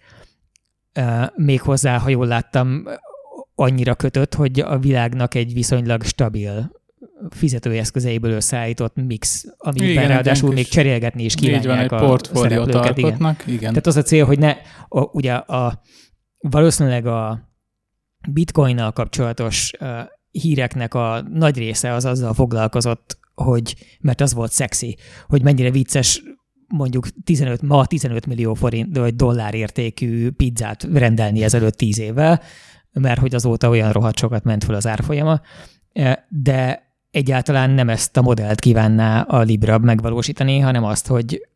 [1.35, 2.85] Méghozzá, ha jól láttam,
[3.55, 6.71] annyira kötött, hogy a világnak egy viszonylag stabil
[7.31, 12.99] fizetőeszközeiből összeállított mix, amiben igen, ráadásul még cserélgetni is kívánják van, a szereplőket.
[12.99, 13.37] Igen.
[13.47, 13.69] igen.
[13.69, 14.57] Tehát az a cél, hogy ne,
[14.89, 15.83] a, ugye a,
[16.39, 17.51] valószínűleg a
[18.29, 19.73] bitcoinnal kapcsolatos
[20.41, 24.97] híreknek a nagy része az azzal foglalkozott, hogy, mert az volt szexi,
[25.27, 26.23] hogy mennyire vicces
[26.69, 32.43] mondjuk 15, ma 15 millió forint vagy dollár értékű pizzát rendelni ezelőtt 10 évvel,
[32.93, 35.41] mert hogy azóta olyan rohadt sokat ment fel az árfolyama,
[36.29, 41.49] de egyáltalán nem ezt a modellt kívánná a Libra megvalósítani, hanem azt, hogy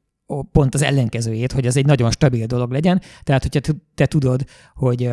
[0.53, 3.01] pont az ellenkezőjét, hogy ez egy nagyon stabil dolog legyen.
[3.23, 5.05] Tehát, hogyha te tudod, hogy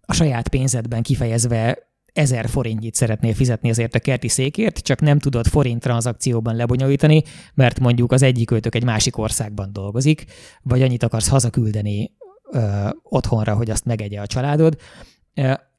[0.00, 1.78] a saját pénzedben kifejezve
[2.16, 7.22] ezer forintnyit szeretnél fizetni ezért a kerti székért, csak nem tudod forint tranzakcióban lebonyolítani,
[7.54, 10.24] mert mondjuk az egyik őtök egy másik országban dolgozik,
[10.62, 12.12] vagy annyit akarsz hazaküldeni
[12.52, 14.76] ö, otthonra, hogy azt megegye a családod,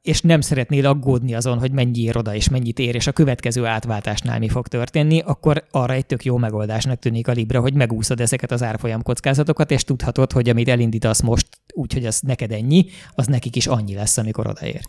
[0.02, 3.66] és nem szeretnél aggódni azon, hogy mennyi ér oda és mennyit ér, és a következő
[3.66, 8.20] átváltásnál mi fog történni, akkor arra egy tök jó megoldásnak tűnik a Libra, hogy megúszod
[8.20, 12.86] ezeket az árfolyam kockázatokat, és tudhatod, hogy amit elindítasz most úgy, hogy az neked ennyi,
[13.14, 14.80] az nekik is annyi lesz, amikor odaér.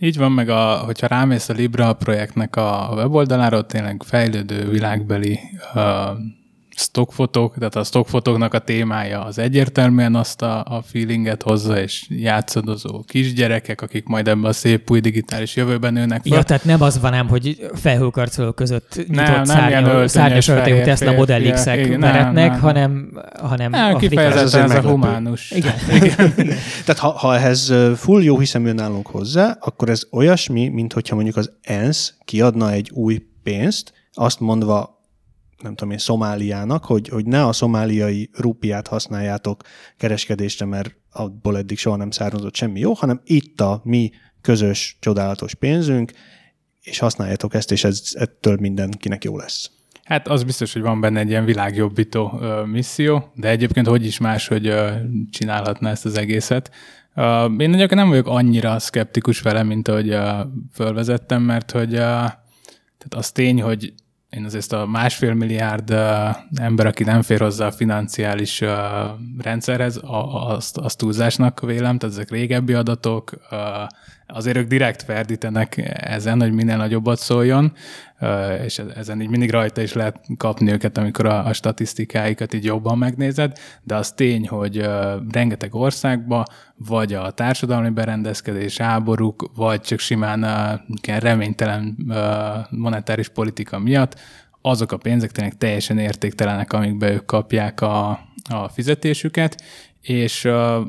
[0.00, 5.38] Így van, meg a, hogyha rámész a Libra projektnek a weboldalára, tényleg fejlődő világbeli
[6.78, 13.02] stockfotók, tehát a stockfotóknak a témája az egyértelműen azt a, a feelinget hozza, és játszadozó
[13.06, 16.36] kisgyerekek, akik majd ebben a szép új digitális jövőben nőnek fel.
[16.36, 21.12] Ja, tehát nem az van ám, hogy felhőkarcoló között nyitott nem, szárnya, szárnyas öltönyű Tesla
[21.12, 25.50] Model X-ek veretnek, hanem, hanem nem, kifejezetten ez, ez a humánus.
[25.50, 25.74] Igen.
[26.02, 26.34] Igen.
[26.84, 31.36] tehát ha, ha ehhez full jó hiszeműen állunk hozzá, akkor ez olyasmi, mint hogyha mondjuk
[31.36, 34.97] az ENSZ kiadna egy új pénzt, azt mondva
[35.62, 39.62] nem tudom én, Szomáliának, hogy, hogy ne a szomáliai rupiát használjátok
[39.96, 45.54] kereskedésre, mert abból eddig soha nem származott semmi jó, hanem itt a mi közös, csodálatos
[45.54, 46.12] pénzünk,
[46.80, 49.70] és használjátok ezt, és ez, ettől mindenkinek jó lesz.
[50.04, 54.18] Hát az biztos, hogy van benne egy ilyen világjobbító ö, misszió, de egyébként hogy is
[54.18, 54.90] más, hogy ö,
[55.30, 56.70] csinálhatna ezt az egészet.
[57.14, 60.40] Ö, én egyébként nem vagyok annyira szkeptikus vele, mint ahogy ö,
[60.72, 63.92] fölvezettem, mert hogy ö, tehát az tény, hogy
[64.30, 65.94] én azért a másfél milliárd
[66.54, 68.62] ember, aki nem fér hozzá a financiális
[69.38, 73.32] rendszerhez, azt, azt túlzásnak vélem, tehát ezek régebbi adatok,
[74.32, 77.72] azért ők direkt ferdítenek ezen, hogy minél nagyobbat szóljon,
[78.64, 82.98] és ezen így mindig rajta is lehet kapni őket, amikor a, a statisztikáikat így jobban
[82.98, 84.88] megnézed, de az tény, hogy
[85.30, 86.44] rengeteg országba,
[86.76, 90.84] vagy a társadalmi berendezkedés, háborúk, vagy csak simán a
[91.18, 91.96] reménytelen
[92.70, 94.20] monetáris politika miatt,
[94.60, 98.08] azok a pénzek tényleg teljesen értéktelenek, amikbe ők kapják a,
[98.50, 99.62] a fizetésüket,
[100.00, 100.86] és uh,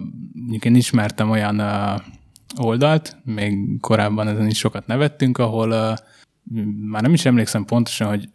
[0.60, 2.02] én ismertem olyan uh,
[2.58, 5.98] oldalt, még korábban ezen is sokat nevettünk, ahol
[6.90, 8.30] már nem is emlékszem pontosan, hogy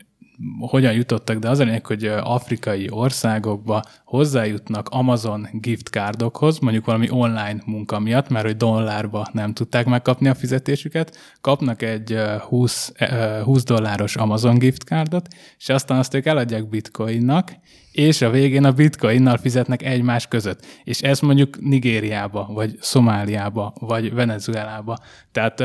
[0.59, 7.11] hogyan jutottak, de az a lényeg, hogy afrikai országokba hozzájutnak Amazon gift cardokhoz, mondjuk valami
[7.11, 12.92] online munka miatt, mert hogy dollárba nem tudták megkapni a fizetésüket, kapnak egy 20,
[13.42, 17.53] 20 dolláros Amazon gift cardot, és aztán azt ők eladják bitcoinnak,
[17.94, 20.66] és a végén a bitcoinnal fizetnek egymás között.
[20.85, 24.98] És ez mondjuk Nigériába, vagy Szomáliába, vagy Venezuelába.
[25.33, 25.64] Tehát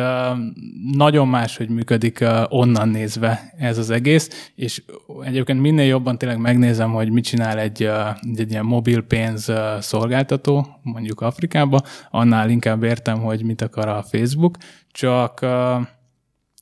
[0.92, 4.84] nagyon más, hogy működik onnan nézve ez az egész, és
[5.24, 7.89] egyébként minél jobban tényleg megnézem, hogy mit csinál egy,
[8.36, 14.04] egy ilyen mobil pénz uh, szolgáltató, mondjuk Afrikába, annál inkább értem, hogy mit akar a
[14.04, 14.58] Facebook,
[14.92, 15.46] csak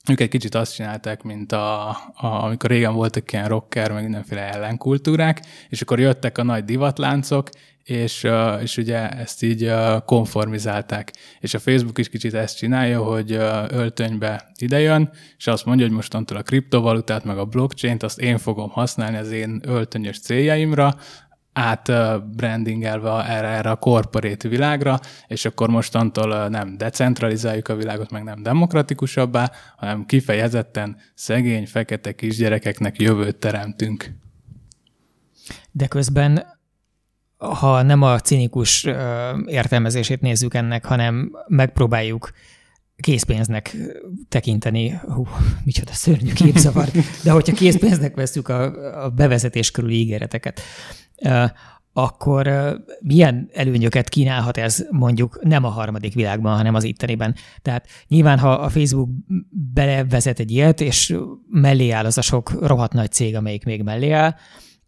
[0.07, 4.53] ők egy kicsit azt csinálták, mint a, a, amikor régen voltak ilyen rocker, meg mindenféle
[4.53, 7.49] ellenkultúrák, és akkor jöttek a nagy divatláncok,
[7.83, 8.27] és,
[8.61, 9.71] és ugye ezt így
[10.05, 11.13] konformizálták.
[11.39, 13.31] És a Facebook is kicsit ezt csinálja, hogy
[13.67, 18.69] öltönybe idejön, és azt mondja, hogy mostantól a kriptovalutát, meg a blockchain-t, azt én fogom
[18.69, 20.95] használni az én öltönyös céljaimra,
[21.57, 28.43] átbrandingelve erre, erre a korporét világra, és akkor mostantól nem decentralizáljuk a világot, meg nem
[28.43, 34.11] demokratikusabbá, hanem kifejezetten szegény, fekete kisgyerekeknek jövőt teremtünk.
[35.71, 36.45] De közben,
[37.37, 38.87] ha nem a cinikus
[39.45, 42.31] értelmezését nézzük ennek, hanem megpróbáljuk
[42.97, 43.75] készpénznek
[44.29, 45.27] tekinteni, hú,
[45.63, 46.87] micsoda szörnyű képzavar,
[47.23, 50.61] de hogyha készpénznek veszük a, a bevezetés körüli ígéreteket,
[51.93, 52.49] akkor
[52.99, 57.35] milyen előnyöket kínálhat ez mondjuk nem a harmadik világban, hanem az itteniben.
[57.61, 59.09] Tehát nyilván, ha a Facebook
[59.73, 61.17] belevezet egy ilyet, és
[61.49, 64.35] mellé áll az a sok rohadt nagy cég, amelyik még mellé áll,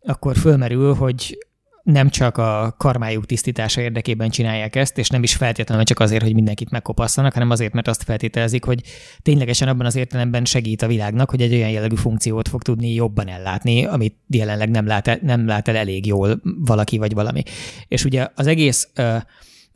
[0.02, 1.38] akkor fölmerül, hogy
[1.84, 6.34] nem csak a karmájuk tisztítása érdekében csinálják ezt, és nem is feltétlenül csak azért, hogy
[6.34, 8.82] mindenkit megkopasszanak, hanem azért, mert azt feltételezik, hogy
[9.22, 13.28] ténylegesen abban az értelemben segít a világnak, hogy egy olyan jellegű funkciót fog tudni jobban
[13.28, 17.44] ellátni, amit jelenleg nem lát, el, nem lát el elég jól valaki vagy valami.
[17.88, 19.16] És ugye az egész uh,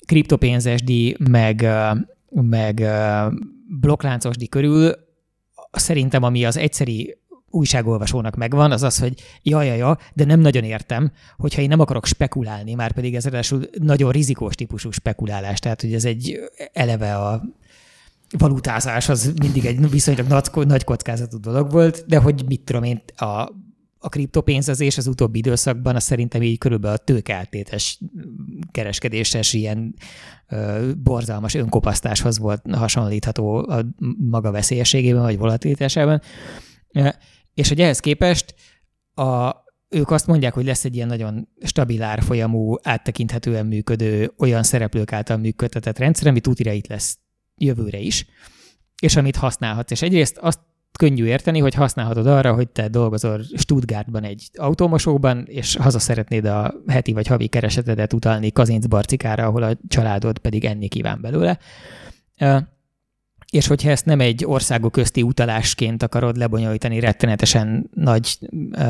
[0.05, 0.79] kriptopénzes
[1.19, 1.97] meg, uh,
[2.29, 3.33] meg uh,
[3.79, 4.95] blokkláncos körül
[5.71, 7.17] szerintem, ami az egyszeri
[7.53, 11.79] újságolvasónak megvan, az az, hogy ja, ja, ja, de nem nagyon értem, hogyha én nem
[11.79, 16.39] akarok spekulálni, már pedig ez ráadásul nagyon rizikós típusú spekulálás, tehát hogy ez egy
[16.73, 17.43] eleve a
[18.37, 23.01] valutázás az mindig egy viszonylag nagy, nagy kockázatú dolog volt, de hogy mit tudom én,
[23.15, 23.49] a,
[23.99, 27.99] a kriptopénzezés az utóbbi időszakban az szerintem így körülbelül a tőkeltétes
[28.71, 29.95] kereskedéses ilyen
[30.49, 33.85] ö, borzalmas önkopasztáshoz volt hasonlítható a
[34.29, 36.21] maga veszélyességében vagy volatilitásában.
[37.53, 38.55] És hogy ehhez képest
[39.13, 39.51] a,
[39.89, 45.37] ők azt mondják, hogy lesz egy ilyen nagyon stabil árfolyamú, áttekinthetően működő, olyan szereplők által
[45.37, 47.17] működtetett rendszer, ami tutira itt lesz
[47.57, 48.25] jövőre is,
[49.01, 49.91] és amit használhatsz.
[49.91, 50.59] És egyrészt azt
[50.97, 56.73] könnyű érteni, hogy használhatod arra, hogy te dolgozol Stuttgartban egy automosóban, és haza szeretnéd a
[56.87, 61.59] heti vagy havi keresetedet utalni Kazinc barcikára, ahol a családod pedig enni kíván belőle
[63.53, 68.37] és hogyha ezt nem egy országok közti utalásként akarod lebonyolítani rettenetesen nagy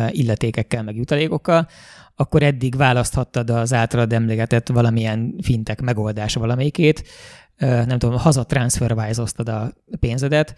[0.09, 1.67] illetékekkel, meg jutalékokkal,
[2.15, 7.03] akkor eddig választhattad az általad emlegetett valamilyen fintek megoldása valamelyikét,
[7.57, 10.55] nem tudom, haza transferwise a pénzedet,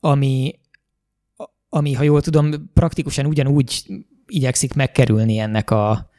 [0.00, 0.58] ami,
[1.68, 3.84] ami, ha jól tudom, praktikusan ugyanúgy
[4.26, 6.10] igyekszik megkerülni ennek a,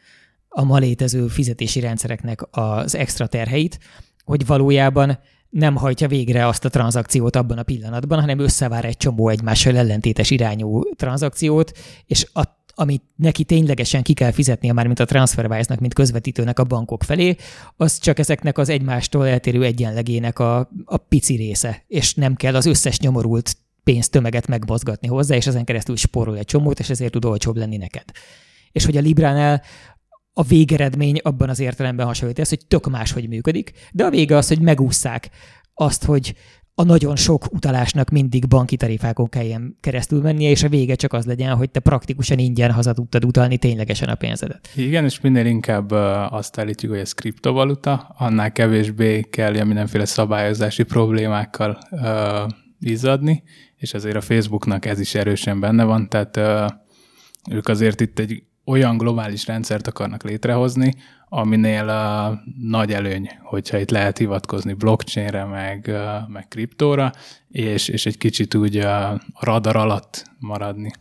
[0.47, 3.79] a ma létező fizetési rendszereknek az extra terheit,
[4.23, 5.19] hogy valójában
[5.51, 10.29] nem hajtja végre azt a tranzakciót abban a pillanatban, hanem összevár egy csomó egymással ellentétes
[10.29, 11.71] irányú tranzakciót,
[12.05, 12.41] és a,
[12.75, 17.35] amit neki ténylegesen ki kell fizetnie már, mint a TransferWise-nak, mint közvetítőnek a bankok felé,
[17.77, 22.65] az csak ezeknek az egymástól eltérő egyenlegének a, a pici része, és nem kell az
[22.65, 27.57] összes nyomorult pénztömeget megmozgatni hozzá, és ezen keresztül spórol egy csomót, és ezért tud olcsóbb
[27.57, 28.05] lenni neked.
[28.71, 29.61] És hogy a Libránál
[30.33, 34.47] a végeredmény abban az értelemben hasonlít ez, hogy tök máshogy működik, de a vége az,
[34.47, 35.29] hogy megúszszák
[35.73, 36.35] azt, hogy
[36.75, 41.25] a nagyon sok utalásnak mindig banki tarifákon kelljen keresztül mennie, és a vége csak az
[41.25, 44.69] legyen, hogy te praktikusan ingyen haza tudtad utalni ténylegesen a pénzedet.
[44.75, 45.91] Igen, és minél inkább
[46.31, 52.01] azt állítjuk, hogy ez kriptovaluta, annál kevésbé kell mindenféle szabályozási problémákkal uh,
[52.79, 53.43] izzadni,
[53.75, 58.43] és azért a Facebooknak ez is erősen benne van, tehát uh, ők azért itt egy
[58.65, 60.95] olyan globális rendszert akarnak létrehozni,
[61.29, 65.91] aminél a nagy előny, hogyha itt lehet hivatkozni blockchainre, meg,
[66.27, 67.11] meg kriptóra,
[67.49, 70.91] és, és egy kicsit úgy a radar alatt maradni.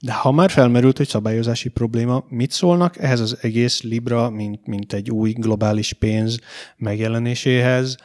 [0.00, 4.92] De ha már felmerült egy szabályozási probléma, mit szólnak ehhez az egész Libra, mint, mint
[4.92, 6.38] egy új globális pénz
[6.76, 7.96] megjelenéséhez?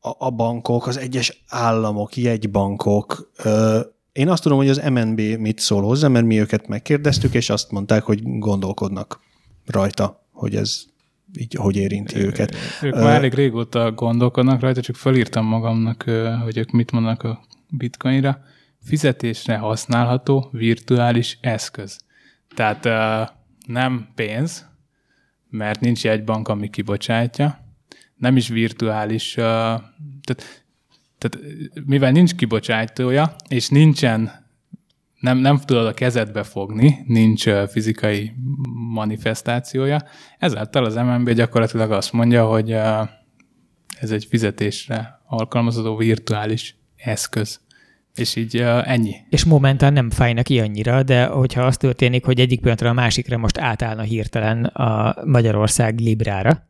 [0.00, 3.80] A, a bankok, az egyes államok, jegybankok, ö,
[4.18, 7.70] én azt tudom, hogy az MNB mit szól hozzá, mert mi őket megkérdeztük, és azt
[7.70, 9.20] mondták, hogy gondolkodnak
[9.66, 10.84] rajta, hogy ez
[11.38, 12.54] így hogy érinti őket.
[12.82, 16.02] Ők már elég régóta gondolkodnak rajta, csak felírtam magamnak,
[16.42, 18.40] hogy ők mit mondanak a bitcoinra.
[18.82, 22.00] Fizetésre használható virtuális eszköz.
[22.54, 22.84] Tehát
[23.66, 24.66] nem pénz,
[25.50, 27.58] mert nincs egy bank, ami kibocsátja,
[28.14, 30.66] nem is virtuális, tehát
[31.18, 31.38] tehát
[31.84, 34.46] mivel nincs kibocsátója, és nincsen,
[35.20, 38.32] nem, nem tudod a kezedbe fogni, nincs fizikai
[38.92, 40.02] manifestációja,
[40.38, 42.70] ezáltal az MNB gyakorlatilag azt mondja, hogy
[44.00, 47.60] ez egy fizetésre alkalmazható virtuális eszköz.
[48.14, 49.14] És így uh, ennyi.
[49.28, 53.36] És momentán nem fáj neki annyira, de hogyha az történik, hogy egyik pillanatra a másikra
[53.36, 56.68] most átállna hirtelen a Magyarország librára,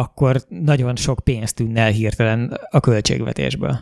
[0.00, 3.78] akkor nagyon sok pénzt tűnne el hirtelen a költségvetésből.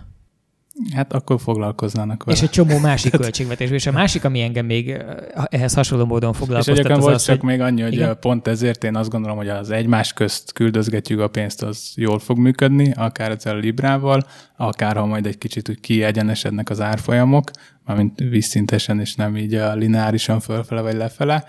[0.94, 2.36] Hát akkor foglalkoznának vele.
[2.36, 3.76] És egy csomó másik költségvetésből.
[3.76, 5.04] És a másik, ami engem még eh,
[5.44, 7.48] ehhez hasonló módon foglalkoztat, És egyébként volt az, csak hogy...
[7.48, 8.16] még annyi, hogy igen?
[8.20, 12.38] pont ezért én azt gondolom, hogy az egymás közt küldözgetjük a pénzt, az jól fog
[12.38, 17.50] működni, akár ezzel a Librával, akár ha majd egy kicsit úgy kiegyenesednek az árfolyamok,
[17.88, 21.44] mármint vízszintesen, és nem így a lineárisan fölfele vagy lefele.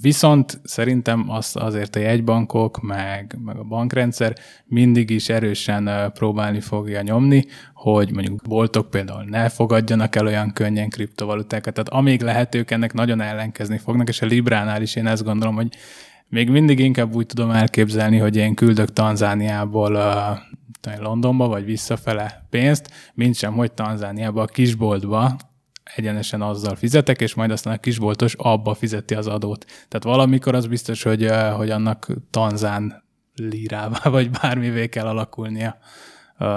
[0.00, 4.36] Viszont szerintem az, azért a jegybankok, meg, meg a bankrendszer
[4.66, 7.44] mindig is erősen próbálni fogja nyomni,
[7.74, 11.74] hogy mondjuk boltok például ne fogadjanak el olyan könnyen kriptovalutákat.
[11.74, 15.54] Tehát amíg lehet, ők ennek nagyon ellenkezni fognak, és a Libránál is én ezt gondolom,
[15.54, 15.68] hogy
[16.28, 20.38] még mindig inkább úgy tudom elképzelni, hogy én küldök Tanzániából uh,
[20.98, 25.36] Londonba, vagy visszafele pénzt, mint sem, hogy Tanzániába a kisboltba
[25.94, 29.64] egyenesen azzal fizetek, és majd aztán a kisboltos abba fizeti az adót.
[29.64, 33.04] Tehát valamikor az biztos, hogy, hogy annak tanzán
[33.34, 35.78] lírává, vagy bármivé kell alakulnia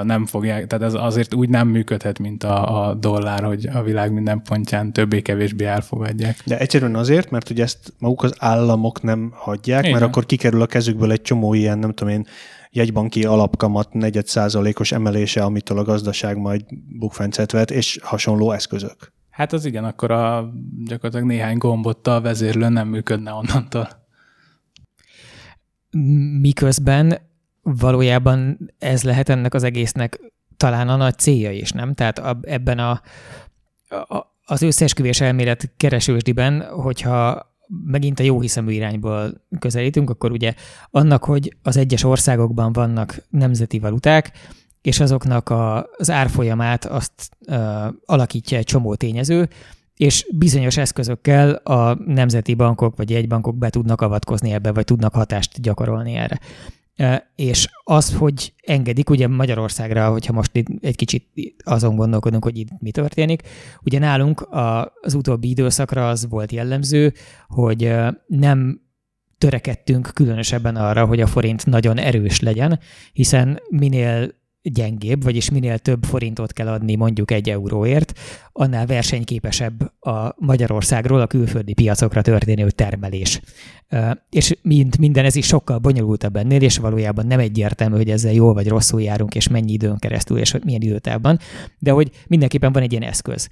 [0.03, 4.13] nem fogják, tehát ez azért úgy nem működhet, mint a, a dollár, hogy a világ
[4.13, 6.38] minden pontján többé-kevésbé elfogadják.
[6.45, 9.91] De egyszerűen azért, mert ugye ezt maguk az államok nem hagyják, Igen.
[9.91, 12.28] mert akkor kikerül a kezükből egy csomó ilyen, nem tudom én,
[12.74, 16.65] jegybanki alapkamat negyed százalékos emelése, amitől a gazdaság majd
[16.99, 19.13] bukfencet vet, és hasonló eszközök.
[19.30, 20.53] Hát az igen, akkor a,
[20.86, 23.88] gyakorlatilag néhány gombottal vezérlő nem működne onnantól.
[26.41, 27.17] Miközben
[27.61, 30.19] valójában ez lehet ennek az egésznek
[30.57, 31.93] talán a nagy célja is, nem?
[31.93, 33.01] Tehát ebben a,
[33.89, 37.51] a, az összeesküvés elmélet keresősdiben, hogyha
[37.86, 40.53] megint a jó hiszemű irányból közelítünk, akkor ugye
[40.91, 44.32] annak, hogy az egyes országokban vannak nemzeti valuták,
[44.82, 49.49] és azoknak a, az árfolyamát azt ö, alakítja egy csomó tényező,
[49.95, 55.61] és bizonyos eszközökkel a nemzeti bankok vagy egybankok be tudnak avatkozni ebbe, vagy tudnak hatást
[55.61, 56.39] gyakorolni erre
[57.35, 61.27] és az, hogy engedik, ugye Magyarországra, hogyha most egy kicsit
[61.63, 63.41] azon gondolkodunk, hogy itt mi történik,
[63.83, 64.47] ugye nálunk
[65.01, 67.13] az utóbbi időszakra az volt jellemző,
[67.47, 67.93] hogy
[68.27, 68.81] nem
[69.37, 72.79] törekedtünk különösebben arra, hogy a forint nagyon erős legyen,
[73.13, 78.20] hiszen minél gyengébb, vagyis minél több forintot kell adni mondjuk egy euróért,
[78.51, 83.41] annál versenyképesebb a Magyarországról a külföldi piacokra történő termelés.
[84.30, 88.53] És mint minden, ez is sokkal bonyolultabb ennél, és valójában nem egyértelmű, hogy ezzel jól
[88.53, 91.39] vagy rosszul járunk, és mennyi időn keresztül, és milyen időtávban,
[91.80, 93.49] de hogy mindenképpen van egy ilyen eszköz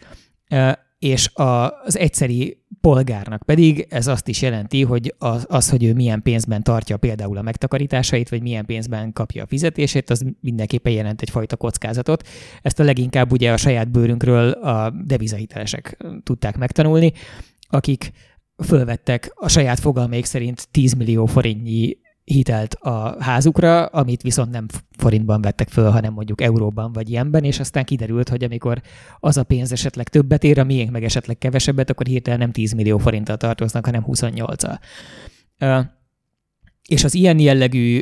[1.02, 6.22] és az egyszeri polgárnak pedig ez azt is jelenti, hogy az, az, hogy ő milyen
[6.22, 11.56] pénzben tartja például a megtakarításait, vagy milyen pénzben kapja a fizetését, az mindenképpen jelent egyfajta
[11.56, 12.28] kockázatot.
[12.62, 17.12] Ezt a leginkább ugye a saját bőrünkről a devizahitelesek tudták megtanulni,
[17.70, 18.12] akik
[18.64, 24.65] fölvettek a saját fogalmaik szerint 10 millió forintnyi hitelt a házukra, amit viszont nem
[24.97, 28.82] forintban vettek föl, hanem mondjuk euróban vagy ilyenben, és aztán kiderült, hogy amikor
[29.19, 32.72] az a pénz esetleg többet ér, a miénk meg esetleg kevesebbet, akkor hirtelen nem 10
[32.72, 34.80] millió forinttal tartoznak, hanem 28-al.
[36.88, 38.01] És az ilyen jellegű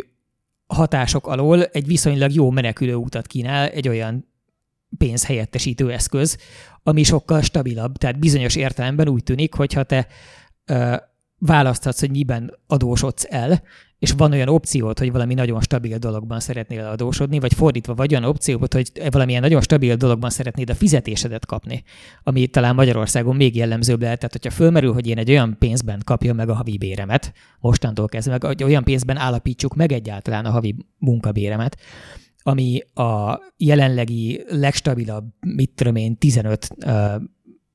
[0.68, 4.28] hatások alól egy viszonylag jó menekülő utat kínál egy olyan
[4.98, 6.38] pénzhelyettesítő eszköz,
[6.84, 7.98] ami sokkal stabilabb.
[7.98, 10.08] Tehát bizonyos értelemben úgy tűnik, hogy ha te
[11.38, 13.62] választhatsz, hogy miben adósodsz el,
[14.00, 18.24] és van olyan opciót, hogy valami nagyon stabil dologban szeretnél adósodni, vagy fordítva, vagy olyan
[18.24, 21.84] opciót, hogy valamilyen nagyon stabil dologban szeretnéd a fizetésedet kapni,
[22.24, 24.18] ami talán Magyarországon még jellemzőbb lehet.
[24.18, 28.32] Tehát, hogyha fölmerül, hogy én egy olyan pénzben kapjam meg a havi béremet, mostantól kezdve,
[28.32, 31.78] meg, hogy olyan pénzben állapítsuk meg egyáltalán a havi munkabéremet,
[32.42, 36.94] ami a jelenlegi legstabilabb, mit tudom én, 15 uh,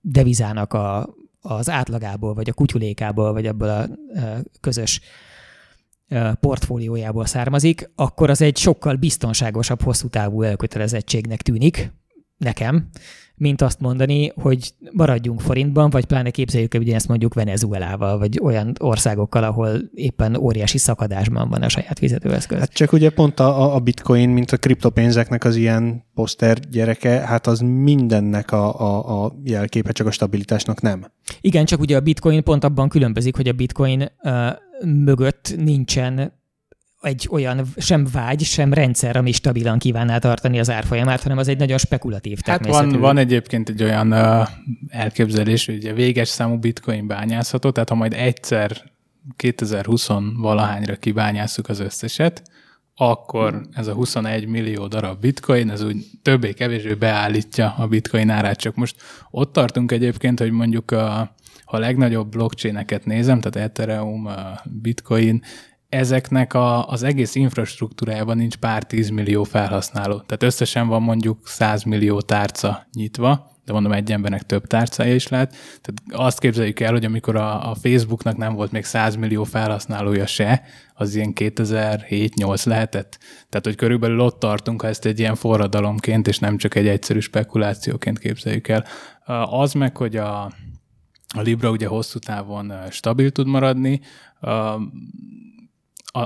[0.01, 5.01] devizának a, az átlagából, vagy a kutyulékából, vagy ebből a uh, közös
[6.41, 11.93] portfóliójából származik, akkor az egy sokkal biztonságosabb, hosszú távú elkötelezettségnek tűnik
[12.37, 12.89] nekem,
[13.37, 18.73] mint azt mondani, hogy maradjunk forintban, vagy pláne képzeljük el ugyanezt mondjuk Venezuelával, vagy olyan
[18.81, 22.59] országokkal, ahol éppen óriási szakadásban van a saját fizetőeszköz.
[22.59, 27.47] Hát csak ugye pont a, a bitcoin, mint a kriptopénzeknek az ilyen poszter gyereke, hát
[27.47, 31.05] az mindennek a, a, a jelképe, csak a stabilitásnak nem.
[31.41, 34.11] Igen, csak ugye a bitcoin pont abban különbözik, hogy a bitcoin
[34.85, 36.33] mögött nincsen
[37.01, 41.59] egy olyan sem vágy, sem rendszer, ami stabilan kívánná tartani az árfolyamát, hanem az egy
[41.59, 44.49] nagyon spekulatív Hát van, van egyébként egy olyan uh,
[44.89, 48.83] elképzelés, hogy a véges számú bitcoin bányászható, tehát ha majd egyszer
[49.37, 52.43] 2020 valahányra kibányásszuk az összeset,
[52.97, 58.59] akkor ez a 21 millió darab bitcoin, ez úgy többé-kevésbé beállítja a bitcoin árát.
[58.59, 58.97] Csak most
[59.31, 61.35] ott tartunk egyébként, hogy mondjuk a,
[61.75, 64.29] ha a legnagyobb blockchaineket nézem, tehát Ethereum,
[64.65, 65.43] Bitcoin,
[65.89, 70.21] ezeknek a, az egész infrastruktúrájában nincs pár tízmillió felhasználó.
[70.21, 75.29] Tehát összesen van mondjuk 100 millió tárca nyitva, de mondom, egy embernek több tárcája is
[75.29, 75.51] lehet.
[75.81, 80.27] Tehát azt képzeljük el, hogy amikor a, a Facebooknak nem volt még 100 millió felhasználója
[80.27, 80.63] se,
[80.95, 83.19] az ilyen 2007-8 lehetett.
[83.49, 87.19] Tehát, hogy körülbelül ott tartunk, ha ezt egy ilyen forradalomként, és nem csak egy egyszerű
[87.19, 88.85] spekulációként képzeljük el.
[89.51, 90.53] Az meg, hogy a,
[91.35, 94.01] a Libra ugye hosszú távon stabil tud maradni,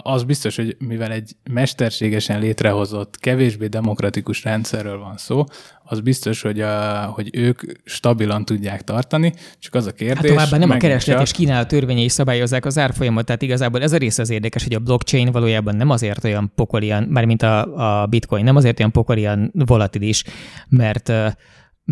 [0.03, 5.45] az biztos, hogy mivel egy mesterségesen létrehozott, kevésbé demokratikus rendszerről van szó,
[5.85, 10.17] az biztos, hogy, a, hogy ők stabilan tudják tartani, csak az a kérdés...
[10.17, 11.27] Hát továbbá nem a kereslet csak...
[11.27, 14.79] és kínálat törvényei szabályozzák az árfolyamot, tehát igazából ez a rész az érdekes, hogy a
[14.79, 20.25] blockchain valójában nem azért olyan pokolian, mármint a, a bitcoin, nem azért olyan pokolian volatilis,
[20.69, 21.13] mert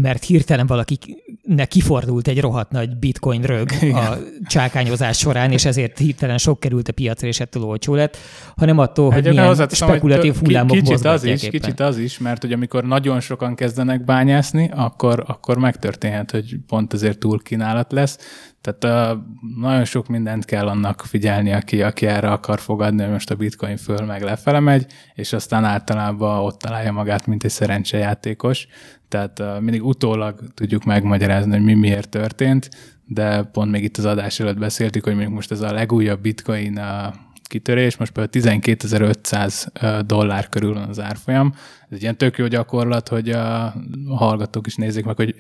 [0.00, 3.96] mert hirtelen valakinek kifordult egy rohadt nagy bitcoin rög Igen.
[3.96, 4.16] a
[4.46, 8.16] csákányozás során, és ezért hirtelen sok került a piacra, és ettől olcsó lett,
[8.56, 11.60] hanem attól, hogy milyen spekulatív hullámok kicsit az is, éppen.
[11.60, 16.92] Kicsit az is, mert hogy amikor nagyon sokan kezdenek bányászni, akkor, akkor megtörténhet, hogy pont
[16.92, 18.18] ezért túl kínálat lesz.
[18.66, 19.22] Tehát uh,
[19.58, 23.76] nagyon sok mindent kell annak figyelni, aki, aki erre akar fogadni, hogy most a bitcoin
[23.76, 28.66] föl meg lefele megy, és aztán általában ott találja magát, mint egy szerencsejátékos.
[29.08, 32.68] Tehát mindig utólag tudjuk megmagyarázni, hogy mi miért történt,
[33.04, 36.78] de pont még itt az adás előtt beszéltük, hogy még most ez a legújabb bitcoin
[36.78, 41.54] uh, kitörés, most például 12.500 dollár körül van az árfolyam.
[41.88, 43.74] Ez egy ilyen tök jó gyakorlat, hogy a
[44.08, 45.34] hallgatók is nézzék meg, hogy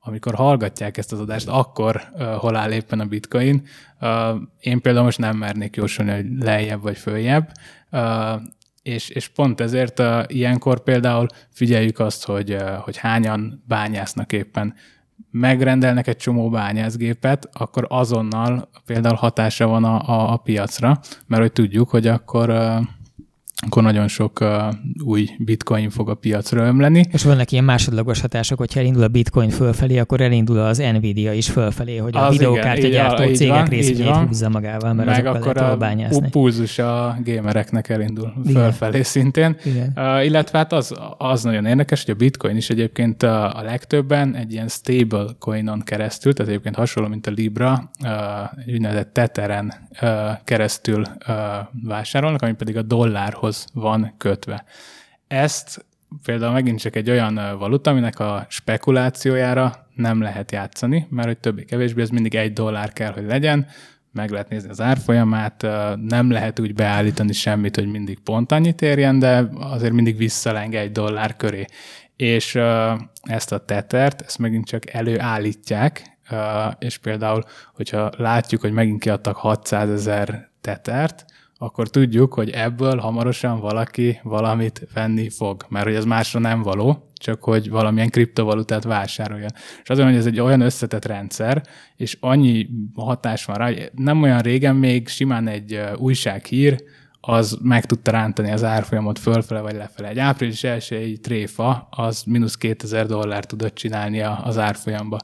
[0.00, 3.62] amikor hallgatják ezt az adást, akkor uh, hol áll éppen a bitcoin.
[4.00, 4.08] Uh,
[4.60, 7.52] én például most nem mernék jósolni, hogy lejjebb vagy följebb,
[7.92, 8.00] uh,
[8.84, 14.74] és, és pont ezért uh, ilyenkor például figyeljük azt, hogy, uh, hogy hányan bányásznak éppen.
[15.30, 21.52] Megrendelnek egy csomó bányászgépet, akkor azonnal például hatása van a, a, a piacra, mert hogy
[21.52, 22.76] tudjuk, hogy akkor uh,
[23.56, 24.48] akkor nagyon sok uh,
[25.04, 27.04] új bitcoin fog a piacra ömleni.
[27.12, 31.50] És vannak ilyen másodlagos hatások, hogyha elindul a bitcoin fölfelé, akkor elindul az Nvidia is
[31.50, 36.30] fölfelé, hogy a videókártyagyártó cégek részvényét húzza magával, mert Meg akkor a bányászni.
[36.30, 38.62] pulzus a gamereknek elindul igen.
[38.62, 39.56] fölfelé szintén.
[39.64, 39.92] Igen.
[39.96, 44.34] Uh, illetve hát az, az nagyon érdekes, hogy a bitcoin is egyébként a, a legtöbben
[44.34, 48.10] egy ilyen stable coinon keresztül, tehát egyébként hasonló, mint a Libra, uh,
[48.66, 50.08] egy úgynevezett Tetheren uh,
[50.44, 51.34] keresztül uh,
[51.82, 54.64] vásárolnak, ami pedig a dollárhoz dollárhoz van kötve.
[55.26, 55.84] Ezt
[56.22, 62.02] például megint csak egy olyan valuta, aminek a spekulációjára nem lehet játszani, mert hogy többé-kevésbé
[62.02, 63.66] ez mindig egy dollár kell, hogy legyen,
[64.12, 65.62] meg lehet nézni az árfolyamát,
[65.96, 70.92] nem lehet úgy beállítani semmit, hogy mindig pont annyit érjen, de azért mindig visszaleng egy
[70.92, 71.64] dollár köré.
[72.16, 72.54] És
[73.22, 76.18] ezt a tetert, ezt megint csak előállítják,
[76.78, 77.44] és például,
[77.74, 81.24] hogyha látjuk, hogy megint kiadtak 600 ezer tetert,
[81.64, 87.08] akkor tudjuk, hogy ebből hamarosan valaki valamit venni fog, mert hogy ez másra nem való,
[87.14, 89.50] csak hogy valamilyen kriptovalutát vásároljon.
[89.82, 91.62] És azért, hogy ez egy olyan összetett rendszer,
[91.96, 96.84] és annyi hatás van rá, hogy nem olyan régen még simán egy újsághír,
[97.20, 100.08] az meg tudta rántani az árfolyamot fölfele vagy lefele.
[100.08, 105.18] Egy április elsői tréfa, az mínusz 2000 dollár tudott csinálni az árfolyamba.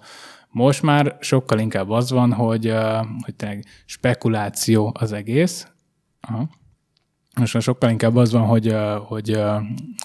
[0.51, 2.75] Most már sokkal inkább az van, hogy,
[3.25, 5.67] hogy tényleg spekuláció az egész,
[6.21, 6.49] Aha.
[7.39, 9.41] Most már sokkal inkább az van, hogy, hogy,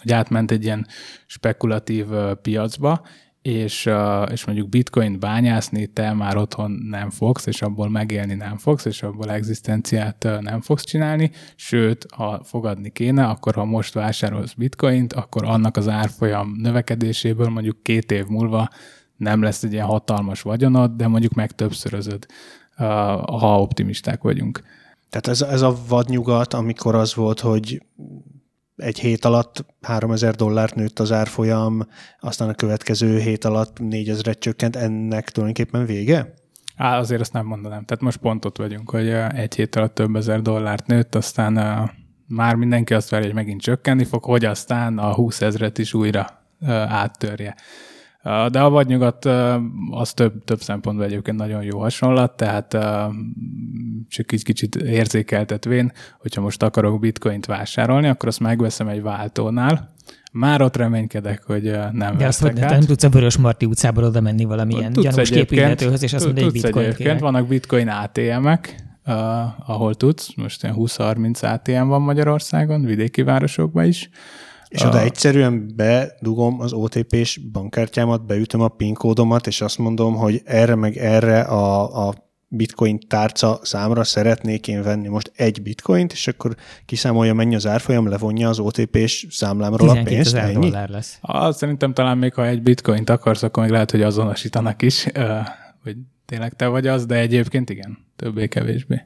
[0.01, 0.87] hogy átment egy ilyen
[1.25, 2.05] spekulatív
[2.41, 3.01] piacba,
[3.41, 3.89] és,
[4.31, 9.03] és mondjuk bitcoin bányászni te már otthon nem fogsz, és abból megélni nem fogsz, és
[9.03, 15.45] abból egzisztenciát nem fogsz csinálni, sőt, ha fogadni kéne, akkor ha most vásárolsz bitcoint, akkor
[15.45, 18.69] annak az árfolyam növekedéséből mondjuk két év múlva
[19.17, 22.25] nem lesz egy ilyen hatalmas vagyonod, de mondjuk megtöbbszörözöd,
[23.25, 24.63] ha optimisták vagyunk.
[25.15, 27.81] Tehát ez, ez a vadnyugat, amikor az volt, hogy
[28.75, 31.87] egy hét alatt 3000 dollárt nőtt az árfolyam,
[32.19, 36.33] aztán a következő hét alatt 4000-et csökkent, ennek tulajdonképpen vége?
[36.75, 37.85] Á, azért azt nem mondanám.
[37.85, 41.53] Tehát most pont ott vagyunk, hogy egy hét alatt több ezer dollárt nőtt, aztán
[42.27, 46.41] már mindenki azt várja, hogy megint csökkenni fog, hogy aztán a 20 ezret is újra
[46.87, 47.55] áttörje.
[48.25, 49.25] De a vadnyugat
[49.89, 52.77] az több, több szempontból egyébként nagyon jó hasonlat, tehát
[54.07, 59.93] csak egy kicsit érzékeltetvén, hogyha most akarok bitcoint vásárolni, akkor azt megveszem egy váltónál,
[60.31, 64.21] már ott reménykedek, hogy nem De azt hogy nem tudsz a Vörös Marti utcából oda
[64.21, 69.13] menni valamilyen tudsz gyanús képületőhöz, és azt mondja, hogy bitcoin egyébként, vannak bitcoin ATM-ek, uh,
[69.69, 74.09] ahol tudsz, most ilyen 20-30 ATM van Magyarországon, vidéki városokban is,
[74.75, 74.87] és a...
[74.87, 80.75] oda egyszerűen bedugom az OTP-s bankkártyámat, beütöm a PIN kódomat, és azt mondom, hogy erre
[80.75, 82.13] meg erre a, a
[82.47, 86.55] bitcoin tárca számra szeretnék én venni most egy bitcoint, és akkor
[86.85, 90.53] kiszámolja, mennyi az árfolyam, levonja az OTP-s számlámról a pénzt, ennyi?
[90.53, 91.17] dollár lesz.
[91.21, 95.07] Ah, szerintem talán még ha egy bitcoint akarsz, akkor még lehet, hogy azonosítanak is,
[95.83, 95.95] hogy
[96.25, 99.01] tényleg te vagy az, de egyébként igen, többé-kevésbé.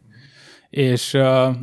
[0.69, 1.55] És uh,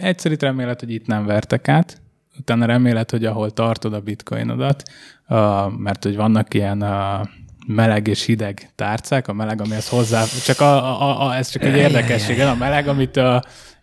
[0.00, 2.02] egyszerű remélet, hogy itt nem vertek át,
[2.38, 4.82] utána remélet, hogy ahol tartod a bitcoinodat,
[5.78, 6.84] mert hogy vannak ilyen
[7.66, 11.76] meleg és hideg tárcák, a meleg, amihez hozzá, csak a, a, a, ez csak egy
[11.76, 13.20] érdekesség, a meleg, amit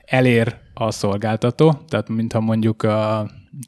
[0.06, 3.20] elér a szolgáltató, tehát mintha mondjuk a,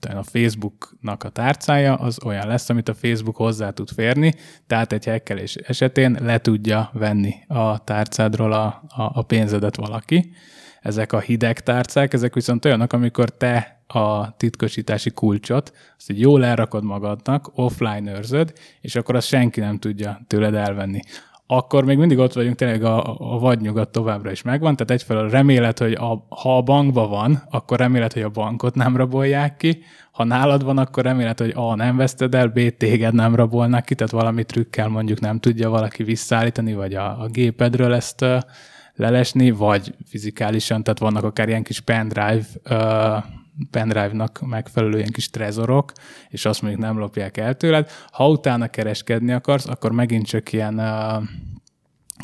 [0.02, 4.34] a Facebooknak a tárcája az olyan lesz, amit a Facebook hozzá tud férni,
[4.68, 10.34] tehát egy hekkelés esetén le tudja venni a tárcádról a, a, a pénzedet valaki.
[10.84, 16.46] Ezek a hideg tárcák, ezek viszont olyanok, amikor te a titkosítási kulcsot, azt így jól
[16.46, 21.00] elrakod magadnak, offline őrzöd, és akkor azt senki nem tudja tőled elvenni.
[21.48, 25.80] Akkor még mindig ott vagyunk, tényleg a, a vadnyugat továbbra is megvan, tehát egyfelől remélet,
[25.80, 30.24] hogy a, ha a bankban van, akkor remélet, hogy a bankot nem rabolják ki, ha
[30.24, 34.14] nálad van, akkor remélet, hogy A nem veszted el, B téged nem rabolnak ki, tehát
[34.14, 38.26] valami trükkel mondjuk nem tudja valaki visszaállítani, vagy a, a gépedről ezt
[38.96, 42.46] lelesni, vagy fizikálisan, tehát vannak akár ilyen kis pendrive
[43.72, 45.91] pendrive-nak megfelelő ilyen kis trezorok,
[46.30, 47.89] és azt mondjuk nem lopják el tőled.
[48.12, 51.24] Ha utána kereskedni akarsz, akkor megint csak ilyen uh,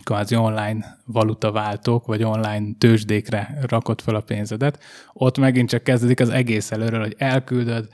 [0.03, 4.83] kvázi online valutaváltók, vagy online tőzsdékre rakod fel a pénzedet.
[5.13, 7.87] Ott megint csak kezdődik az egész előről, hogy elküldöd,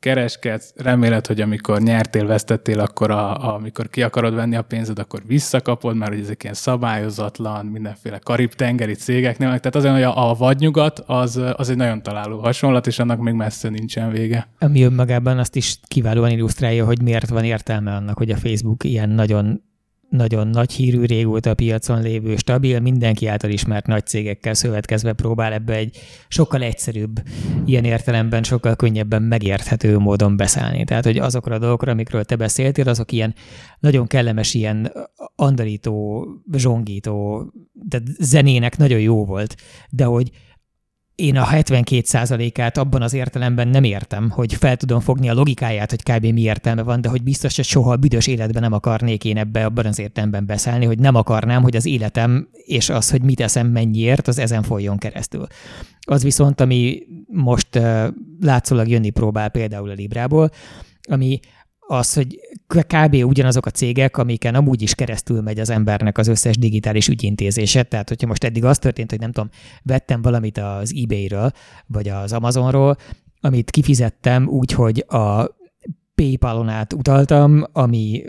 [0.00, 4.98] kereskedsz, reméled, hogy amikor nyertél, vesztettél, akkor a, a, amikor ki akarod venni a pénzed,
[4.98, 10.34] akkor visszakapod, mert hogy ezek ilyen szabályozatlan, mindenféle karib-tengeri cégeknél, tehát azért, hogy a, a
[10.34, 14.48] vadnyugat az, az egy nagyon találó hasonlat, és annak még messze nincsen vége.
[14.58, 19.08] Ami önmagában azt is kiválóan illusztrálja, hogy miért van értelme annak, hogy a Facebook ilyen
[19.08, 19.62] nagyon
[20.10, 25.74] nagyon nagy hírű, régóta piacon lévő, stabil, mindenki által ismert nagy cégekkel szövetkezve próbál ebbe
[25.74, 25.98] egy
[26.28, 27.22] sokkal egyszerűbb,
[27.64, 30.84] ilyen értelemben sokkal könnyebben megérthető módon beszállni.
[30.84, 33.34] Tehát, hogy azokra a dolgokra, amikről te beszéltél, azok ilyen
[33.78, 34.92] nagyon kellemes, ilyen
[35.36, 39.56] andalító, zsongító, de zenének nagyon jó volt,
[39.90, 40.30] de hogy
[41.20, 46.02] én a 72%-át abban az értelemben nem értem, hogy fel tudom fogni a logikáját, hogy
[46.02, 46.26] kb.
[46.26, 49.64] mi értelme van, de hogy biztos, hogy soha a büdös életben nem akarnék én ebbe
[49.64, 53.66] abban az értelemben beszállni, hogy nem akarnám, hogy az életem és az, hogy mit eszem
[53.66, 55.46] mennyiért, az ezen folyjon keresztül.
[56.00, 57.80] Az viszont, ami most
[58.40, 60.50] látszólag jönni próbál például a Librából,
[61.08, 61.40] ami
[61.90, 63.14] az, hogy kb.
[63.14, 67.82] ugyanazok a cégek, amiken amúgy is keresztül megy az embernek az összes digitális ügyintézése.
[67.82, 69.50] Tehát, hogyha most eddig az történt, hogy nem tudom,
[69.82, 71.50] vettem valamit az eBay-ről,
[71.86, 72.96] vagy az Amazonról,
[73.40, 75.58] amit kifizettem úgy, hogy a
[76.14, 78.24] PayPal-on át utaltam, ami,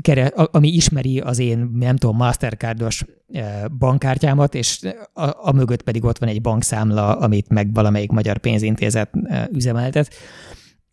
[0.00, 4.80] kere, ami ismeri az én, nem tudom, Mastercardos eh, bankkártyámat, és
[5.12, 10.14] a, a mögött pedig ott van egy bankszámla, amit meg valamelyik magyar pénzintézet eh, üzemeltet,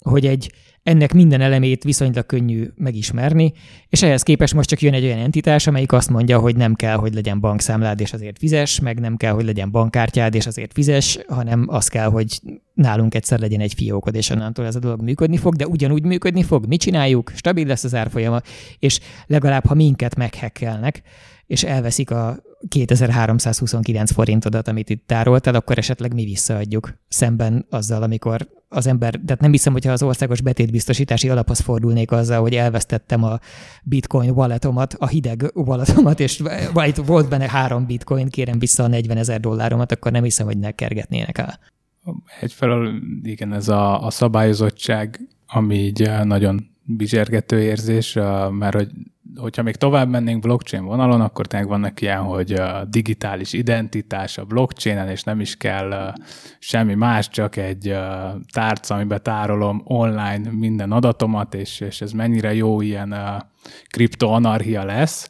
[0.07, 0.51] hogy egy
[0.87, 3.53] ennek minden elemét viszonylag könnyű megismerni,
[3.89, 6.95] és ehhez képest most csak jön egy olyan entitás, amelyik azt mondja, hogy nem kell,
[6.95, 11.19] hogy legyen bankszámlád, és azért fizes, meg nem kell, hogy legyen bankkártyád, és azért fizes,
[11.27, 12.39] hanem az kell, hogy
[12.73, 16.43] nálunk egyszer legyen egy fiókod, és onnantól ez a dolog működni fog, de ugyanúgy működni
[16.43, 18.41] fog, mit csináljuk, stabil lesz az árfolyama,
[18.79, 21.01] és legalább ha minket meghekkelnek,
[21.47, 28.47] és elveszik a 2329 forintodat, amit itt tároltál, akkor esetleg mi visszaadjuk szemben azzal, amikor
[28.69, 33.39] az ember, tehát nem hiszem, hogyha az országos betétbiztosítási alaphoz fordulnék azzal, hogy elvesztettem a
[33.83, 36.43] bitcoin walletomat, a hideg walletomat, és
[37.05, 40.71] volt benne három bitcoin, kérem vissza a 40 ezer dolláromat, akkor nem hiszem, hogy ne
[40.71, 41.59] kergetnének el.
[42.41, 48.13] Egyfelől igen, ez a, a szabályozottság, ami így nagyon bizsergető érzés,
[48.49, 48.89] mert hogy
[49.37, 54.45] hogyha még tovább mennénk blockchain vonalon, akkor tényleg vannak ilyen, hogy a digitális identitás a
[54.45, 56.13] blockchainen, és nem is kell
[56.59, 57.95] semmi más, csak egy
[58.53, 63.15] tárca, amiben tárolom online minden adatomat, és, és ez mennyire jó ilyen
[63.89, 65.29] kriptoanarchia lesz.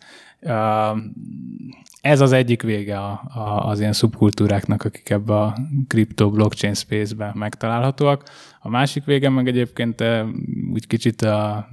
[2.02, 7.32] Ez az egyik vége a, a, az ilyen szubkultúráknak, akik ebbe a kripto blockchain space-be
[7.36, 8.24] megtalálhatóak.
[8.60, 10.04] A másik vége meg egyébként
[10.74, 11.68] úgy kicsit a,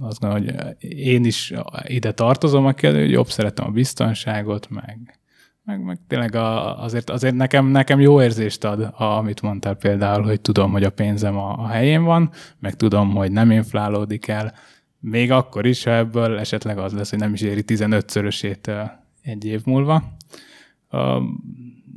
[0.00, 1.52] azt gondolom, hogy én is
[1.84, 5.20] ide tartozom, aki jobb szeretem a biztonságot, meg,
[5.64, 10.22] meg, meg tényleg a, azért, azért nekem, nekem jó érzést ad, a, amit mondtál például,
[10.22, 14.54] hogy tudom, hogy a pénzem a, a helyén van, meg tudom, hogy nem inflálódik el,
[15.00, 18.90] még akkor is, ha ebből esetleg az lesz, hogy nem is éri 15-szörösét
[19.22, 20.02] egy év múlva.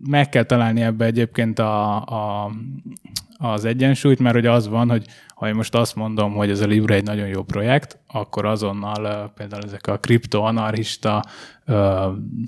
[0.08, 2.52] Meg kell találni ebbe egyébként a, a,
[3.38, 5.06] az egyensúlyt, mert hogy az van, hogy
[5.36, 9.32] ha én most azt mondom, hogy ez a Libra egy nagyon jó projekt, akkor azonnal
[9.36, 11.24] például ezek a kriptoanarchista,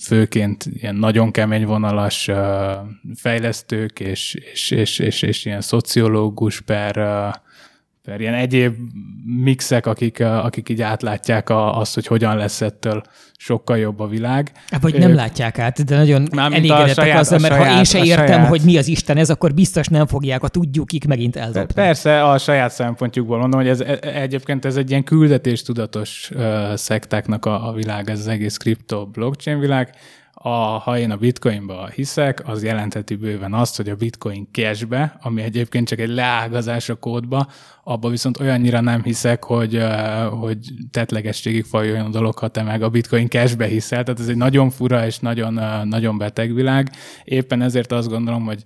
[0.04, 2.32] főként ilyen nagyon kemény vonalas
[3.16, 6.98] fejlesztők és, és, és, és, és ilyen szociológus per
[8.06, 8.76] per ilyen egyéb
[9.44, 13.04] mixek, akik, akik így átlátják a, azt, hogy hogyan lesz ettől
[13.38, 14.52] sokkal jobb a világ.
[14.70, 18.28] Hát, vagy nem látják át, de nagyon elégedettek azzal, mert saját, ha én se értem,
[18.28, 18.48] saját...
[18.48, 21.74] hogy mi az Isten ez, akkor biztos nem fogják a tudjukik megint eldobni.
[21.74, 27.46] Persze, a saját szempontjukból mondom, hogy ez e- egyébként ez egy ilyen küldetéstudatos uh, szektáknak
[27.46, 29.90] a, a világ, ez az egész kripto blockchain világ,
[30.48, 35.42] a, ha én a bitcoinba hiszek, az jelentheti bőven azt, hogy a bitcoin cashbe, ami
[35.42, 37.48] egyébként csak egy leágazás a kódba,
[37.84, 39.82] abba viszont olyannyira nem hiszek, hogy,
[40.40, 40.58] hogy
[40.92, 44.04] tetlegességig fajoljon a dolog, ha te meg a bitcoin cashbe hiszel.
[44.04, 45.54] Tehát ez egy nagyon fura és nagyon,
[45.88, 46.90] nagyon beteg világ.
[47.24, 48.64] Éppen ezért azt gondolom, hogy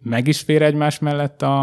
[0.00, 1.62] meg is fér egymás mellett a,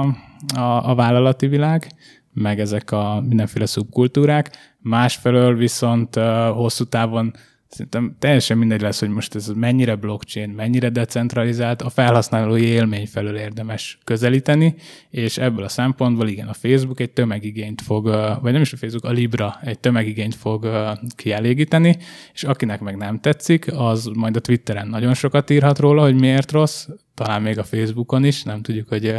[0.56, 1.88] a, a vállalati világ,
[2.32, 4.51] meg ezek a mindenféle szubkultúrák.
[4.80, 6.16] Másfelől viszont
[6.54, 7.34] hosszú távon
[7.74, 13.38] Szerintem teljesen mindegy lesz, hogy most ez mennyire blockchain, mennyire decentralizált, a felhasználói élmény felől
[13.38, 14.76] érdemes közelíteni,
[15.09, 18.05] és ebből a szempontból igen, a Facebook egy tömegigényt fog,
[18.41, 20.69] vagy nem is a Facebook, a Libra egy tömegigényt fog
[21.15, 21.97] kielégíteni,
[22.34, 26.51] és akinek meg nem tetszik, az majd a Twitteren nagyon sokat írhat róla, hogy miért
[26.51, 29.15] rossz, talán még a Facebookon is, nem tudjuk, hogy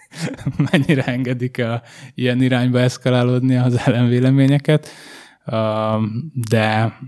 [0.70, 1.82] mennyire engedik a
[2.14, 4.88] ilyen irányba eszkalálódni az ellenvéleményeket
[6.48, 6.98] de,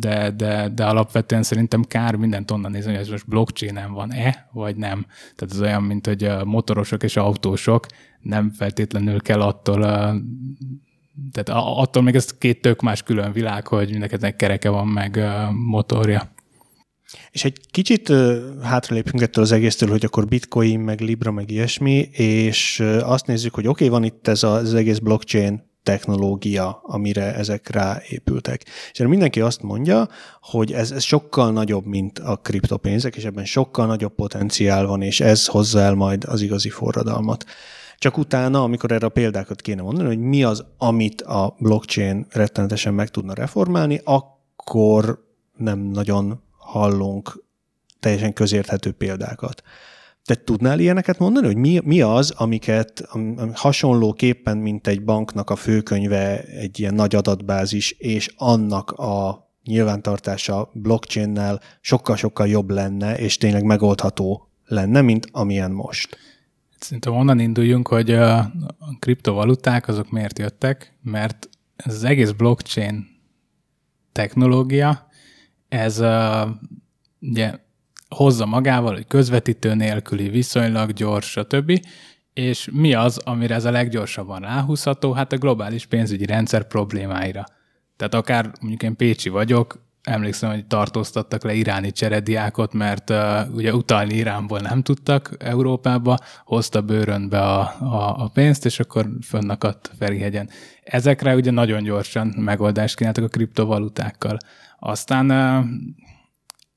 [0.00, 4.76] de, de, de alapvetően szerintem kár mindent onnan nézni, hogy ez most blockchain van-e, vagy
[4.76, 5.06] nem.
[5.36, 7.86] Tehát ez olyan, mint hogy a motorosok és autósok
[8.20, 9.80] nem feltétlenül kell attól
[11.32, 15.20] tehát attól még ez két tök más külön világ, hogy mindenkinek kereke van, meg
[15.52, 16.32] motorja.
[17.30, 18.12] És egy kicsit
[18.62, 23.66] hátralépünk ettől az egésztől, hogy akkor bitcoin, meg libra, meg ilyesmi, és azt nézzük, hogy
[23.66, 28.64] oké, okay, van itt ez az egész blockchain technológia, amire ezek ráépültek.
[28.92, 30.08] És mindenki azt mondja,
[30.40, 35.20] hogy ez, ez sokkal nagyobb, mint a kriptopénzek, és ebben sokkal nagyobb potenciál van, és
[35.20, 37.44] ez hozza el majd az igazi forradalmat.
[37.98, 42.94] Csak utána, amikor erre a példákat kéne mondani, hogy mi az, amit a blockchain rettenetesen
[42.94, 45.24] meg tudna reformálni, akkor
[45.56, 47.44] nem nagyon hallunk
[48.00, 49.62] teljesen közérthető példákat.
[50.24, 55.56] Te tudnál ilyeneket mondani, hogy mi, mi az, amiket ami hasonlóképpen, mint egy banknak a
[55.56, 63.64] főkönyve, egy ilyen nagy adatbázis, és annak a nyilvántartása blockchain-nel sokkal-sokkal jobb lenne, és tényleg
[63.64, 66.18] megoldható lenne, mint amilyen most.
[66.78, 68.52] Szerintem onnan induljunk, hogy a
[68.98, 73.06] kriptovaluták azok miért jöttek, mert ez az egész blockchain
[74.12, 75.06] technológia,
[75.68, 76.02] ez
[77.20, 77.54] ugye
[78.14, 81.80] hozza magával, hogy közvetítő nélküli, viszonylag gyors, stb.
[82.32, 85.12] És mi az, amire ez a leggyorsabban ráhúzható?
[85.12, 87.44] Hát a globális pénzügyi rendszer problémáira.
[87.96, 93.74] Tehát akár mondjuk én Pécsi vagyok, emlékszem, hogy tartóztattak le iráni cserediákot, mert uh, ugye
[93.74, 100.48] utalni Iránból nem tudtak Európába, hozta bőrönbe a, a, a pénzt, és akkor fönnakadt Ferihegyen.
[100.84, 104.36] Ezekre ugye nagyon gyorsan megoldást kínáltak a kriptovalutákkal.
[104.78, 105.64] Aztán uh,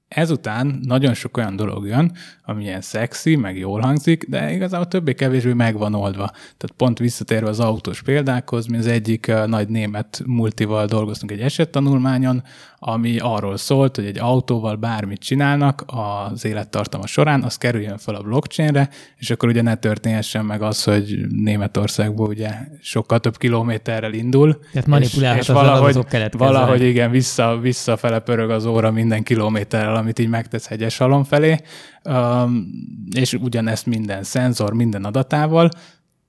[0.08, 2.12] Ezután nagyon sok olyan dolog jön,
[2.44, 6.30] ami ilyen szexi, meg jól hangzik, de igazából többé-kevésbé meg van oldva.
[6.32, 12.44] Tehát pont visszatérve az autós példákhoz, mi az egyik nagy német multival dolgoztunk egy esettanulmányon,
[12.88, 18.22] ami arról szólt, hogy egy autóval bármit csinálnak az élettartama során, az kerüljön fel a
[18.22, 22.52] blockchainre, és akkor ugye ne történhessen meg az, hogy Németországból ugye
[22.82, 24.60] sokkal több kilométerrel indul.
[24.72, 30.20] Tehát manipulálhat és, és valahogy, valahogy igen, vissza, visszafele pörög az óra minden kilométerrel, amit
[30.20, 31.58] így megtesz hegyes halom felé,
[32.04, 32.68] um,
[33.16, 35.70] és ugyanezt minden szenzor, minden adatával,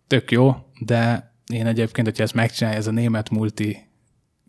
[0.07, 3.87] tök jó, de én egyébként, hogyha ezt megcsinálja ez a német multi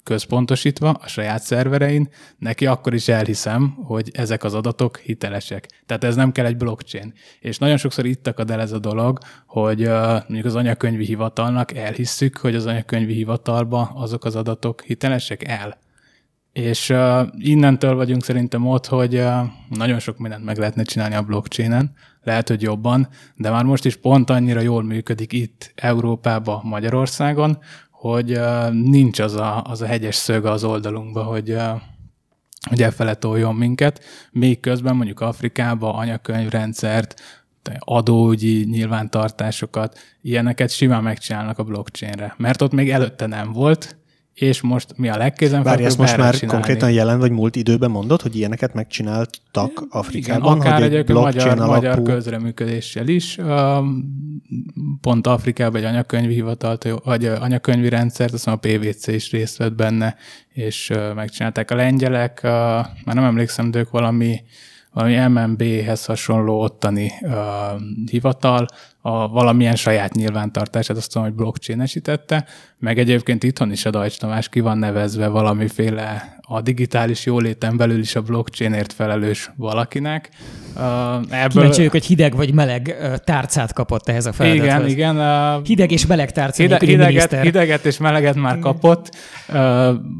[0.04, 5.68] központosítva a saját szerverein, neki akkor is elhiszem, hogy ezek az adatok hitelesek.
[5.86, 7.14] Tehát ez nem kell egy blockchain.
[7.40, 11.76] És nagyon sokszor itt akad el ez a dolog, hogy uh, mondjuk az anyakönyvi hivatalnak
[11.76, 15.78] elhisszük, hogy az anyakönyvi hivatalba azok az adatok hitelesek el.
[16.58, 19.38] És uh, innentől vagyunk szerintem ott, hogy uh,
[19.70, 21.94] nagyon sok mindent meg lehetne csinálni a blockchainen,
[22.24, 27.58] lehet, hogy jobban, de már most is pont annyira jól működik itt Európában, Magyarországon,
[27.92, 31.82] hogy uh, nincs az a, az a hegyes szög az oldalunkba, hogy, uh,
[32.70, 37.22] hogy elfele toljon minket, még közben mondjuk Afrikába anyakönyvrendszert,
[37.80, 43.97] adóügyi nyilvántartásokat, ilyeneket simán megcsinálnak a blockchainre, mert ott még előtte nem volt,
[44.40, 46.62] és most mi a legkézenfekvőbb Várj, ezt most már csinálni.
[46.62, 50.58] konkrétan jelen vagy múlt időben mondod, hogy ilyeneket megcsináltak Afrikában?
[50.58, 51.72] Igen, akár hogy egy magyar, alapú...
[51.72, 53.38] magyar közreműködéssel is.
[55.02, 59.76] Pont Afrikában egy anyakönyvi hivatalt, vagy anyakönyvi rendszert, azt mondom, a PVC is részt vett
[59.76, 60.16] benne,
[60.54, 64.42] és megcsinálták a lengyelek, már nem emlékszem, de ők valami
[64.98, 67.32] valami MMB-hez hasonló ottani uh,
[68.12, 68.66] hivatal,
[69.08, 72.46] a valamilyen saját nyilvántartását, azt tudom, hogy blockchain-esítette,
[72.80, 78.00] meg egyébként itthon is a Deutsch Tamás ki van nevezve valamiféle a digitális jóléten belül
[78.00, 80.30] is a blockchainért felelős valakinek.
[81.30, 81.48] Ebből...
[81.48, 84.92] Kíváncsi hogy hideg vagy meleg tárcát kapott ehhez a feladathoz.
[84.92, 85.64] Igen, igen.
[85.64, 89.16] Hideg és meleg tárca hide, hideget, hideget és meleget már kapott.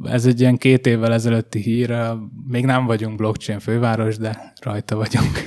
[0.04, 1.96] Ez egy ilyen két évvel ezelőtti hír.
[2.48, 5.44] Még nem vagyunk blockchain főváros, de rajta vagyunk.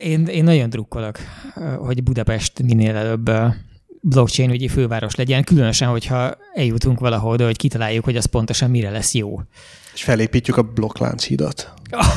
[0.00, 1.18] Én, én nagyon drukkolok,
[1.78, 3.30] hogy Budapest minél előbb
[4.00, 8.90] blockchain ügyi főváros legyen, különösen, hogyha eljutunk valahol oda, hogy kitaláljuk, hogy az pontosan mire
[8.90, 9.40] lesz jó.
[9.94, 11.72] És felépítjük a blokklánchidat.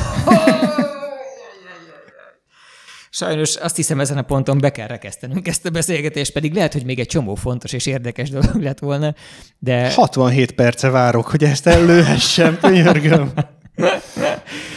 [3.10, 6.84] Sajnos azt hiszem ezen a ponton be kell rekesztenünk ezt a beszélgetést, pedig lehet, hogy
[6.84, 9.14] még egy csomó fontos és érdekes dolog lett volna,
[9.58, 9.92] de...
[9.92, 13.32] 67 perce várok, hogy ezt előhessem, könyörgöm.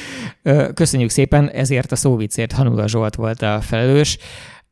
[0.73, 4.17] Köszönjük szépen, ezért a szóvicért Hanula Zsolt volt a felelős.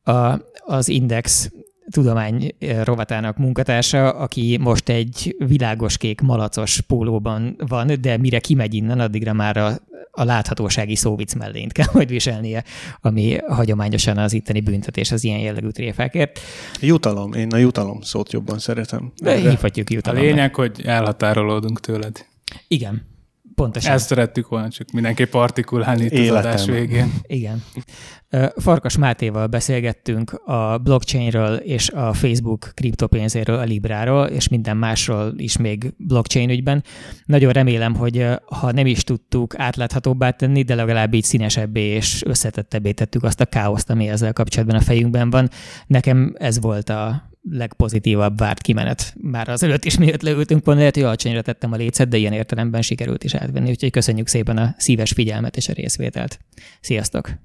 [0.03, 1.51] A, az Index
[1.89, 8.99] tudomány rovatának munkatársa, aki most egy világos kék malacos pólóban van, de mire kimegy innen,
[8.99, 9.77] addigra már a,
[10.11, 12.63] a láthatósági szóvic mellényt kell majd viselnie,
[13.01, 16.39] ami hagyományosan az itteni büntetés az ilyen jellegű tréfákért.
[16.81, 19.11] Jutalom, én a jutalom szót jobban szeretem.
[19.21, 20.27] De hívhatjuk jutalomnak.
[20.27, 22.25] A lényeg, hogy elhatárolódunk tőled.
[22.67, 23.13] Igen.
[23.55, 23.91] Pontosan.
[23.91, 27.13] Ezt szerettük volna csak mindenképp artikulálni itt az adás végén.
[27.27, 27.63] Igen.
[28.55, 35.57] Farkas Mátéval beszélgettünk a blockchainről és a Facebook kriptopénzéről, a Libráról, és minden másról is
[35.57, 36.83] még blockchain ügyben.
[37.25, 42.91] Nagyon remélem, hogy ha nem is tudtuk átláthatóbbá tenni, de legalább így színesebbé és összetettebbé
[42.91, 45.49] tettük azt a káoszt, ami ezzel kapcsolatban a fejünkben van.
[45.87, 49.13] Nekem ez volt a legpozitívabb várt kimenet.
[49.21, 52.33] Már az előtt is miért leültünk volna, lehet, hogy alacsonyra tettem a lécet, de ilyen
[52.33, 56.39] értelemben sikerült is átvenni, úgyhogy köszönjük szépen a szíves figyelmet és a részvételt.
[56.81, 57.44] Sziasztok!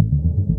[0.00, 0.49] thank you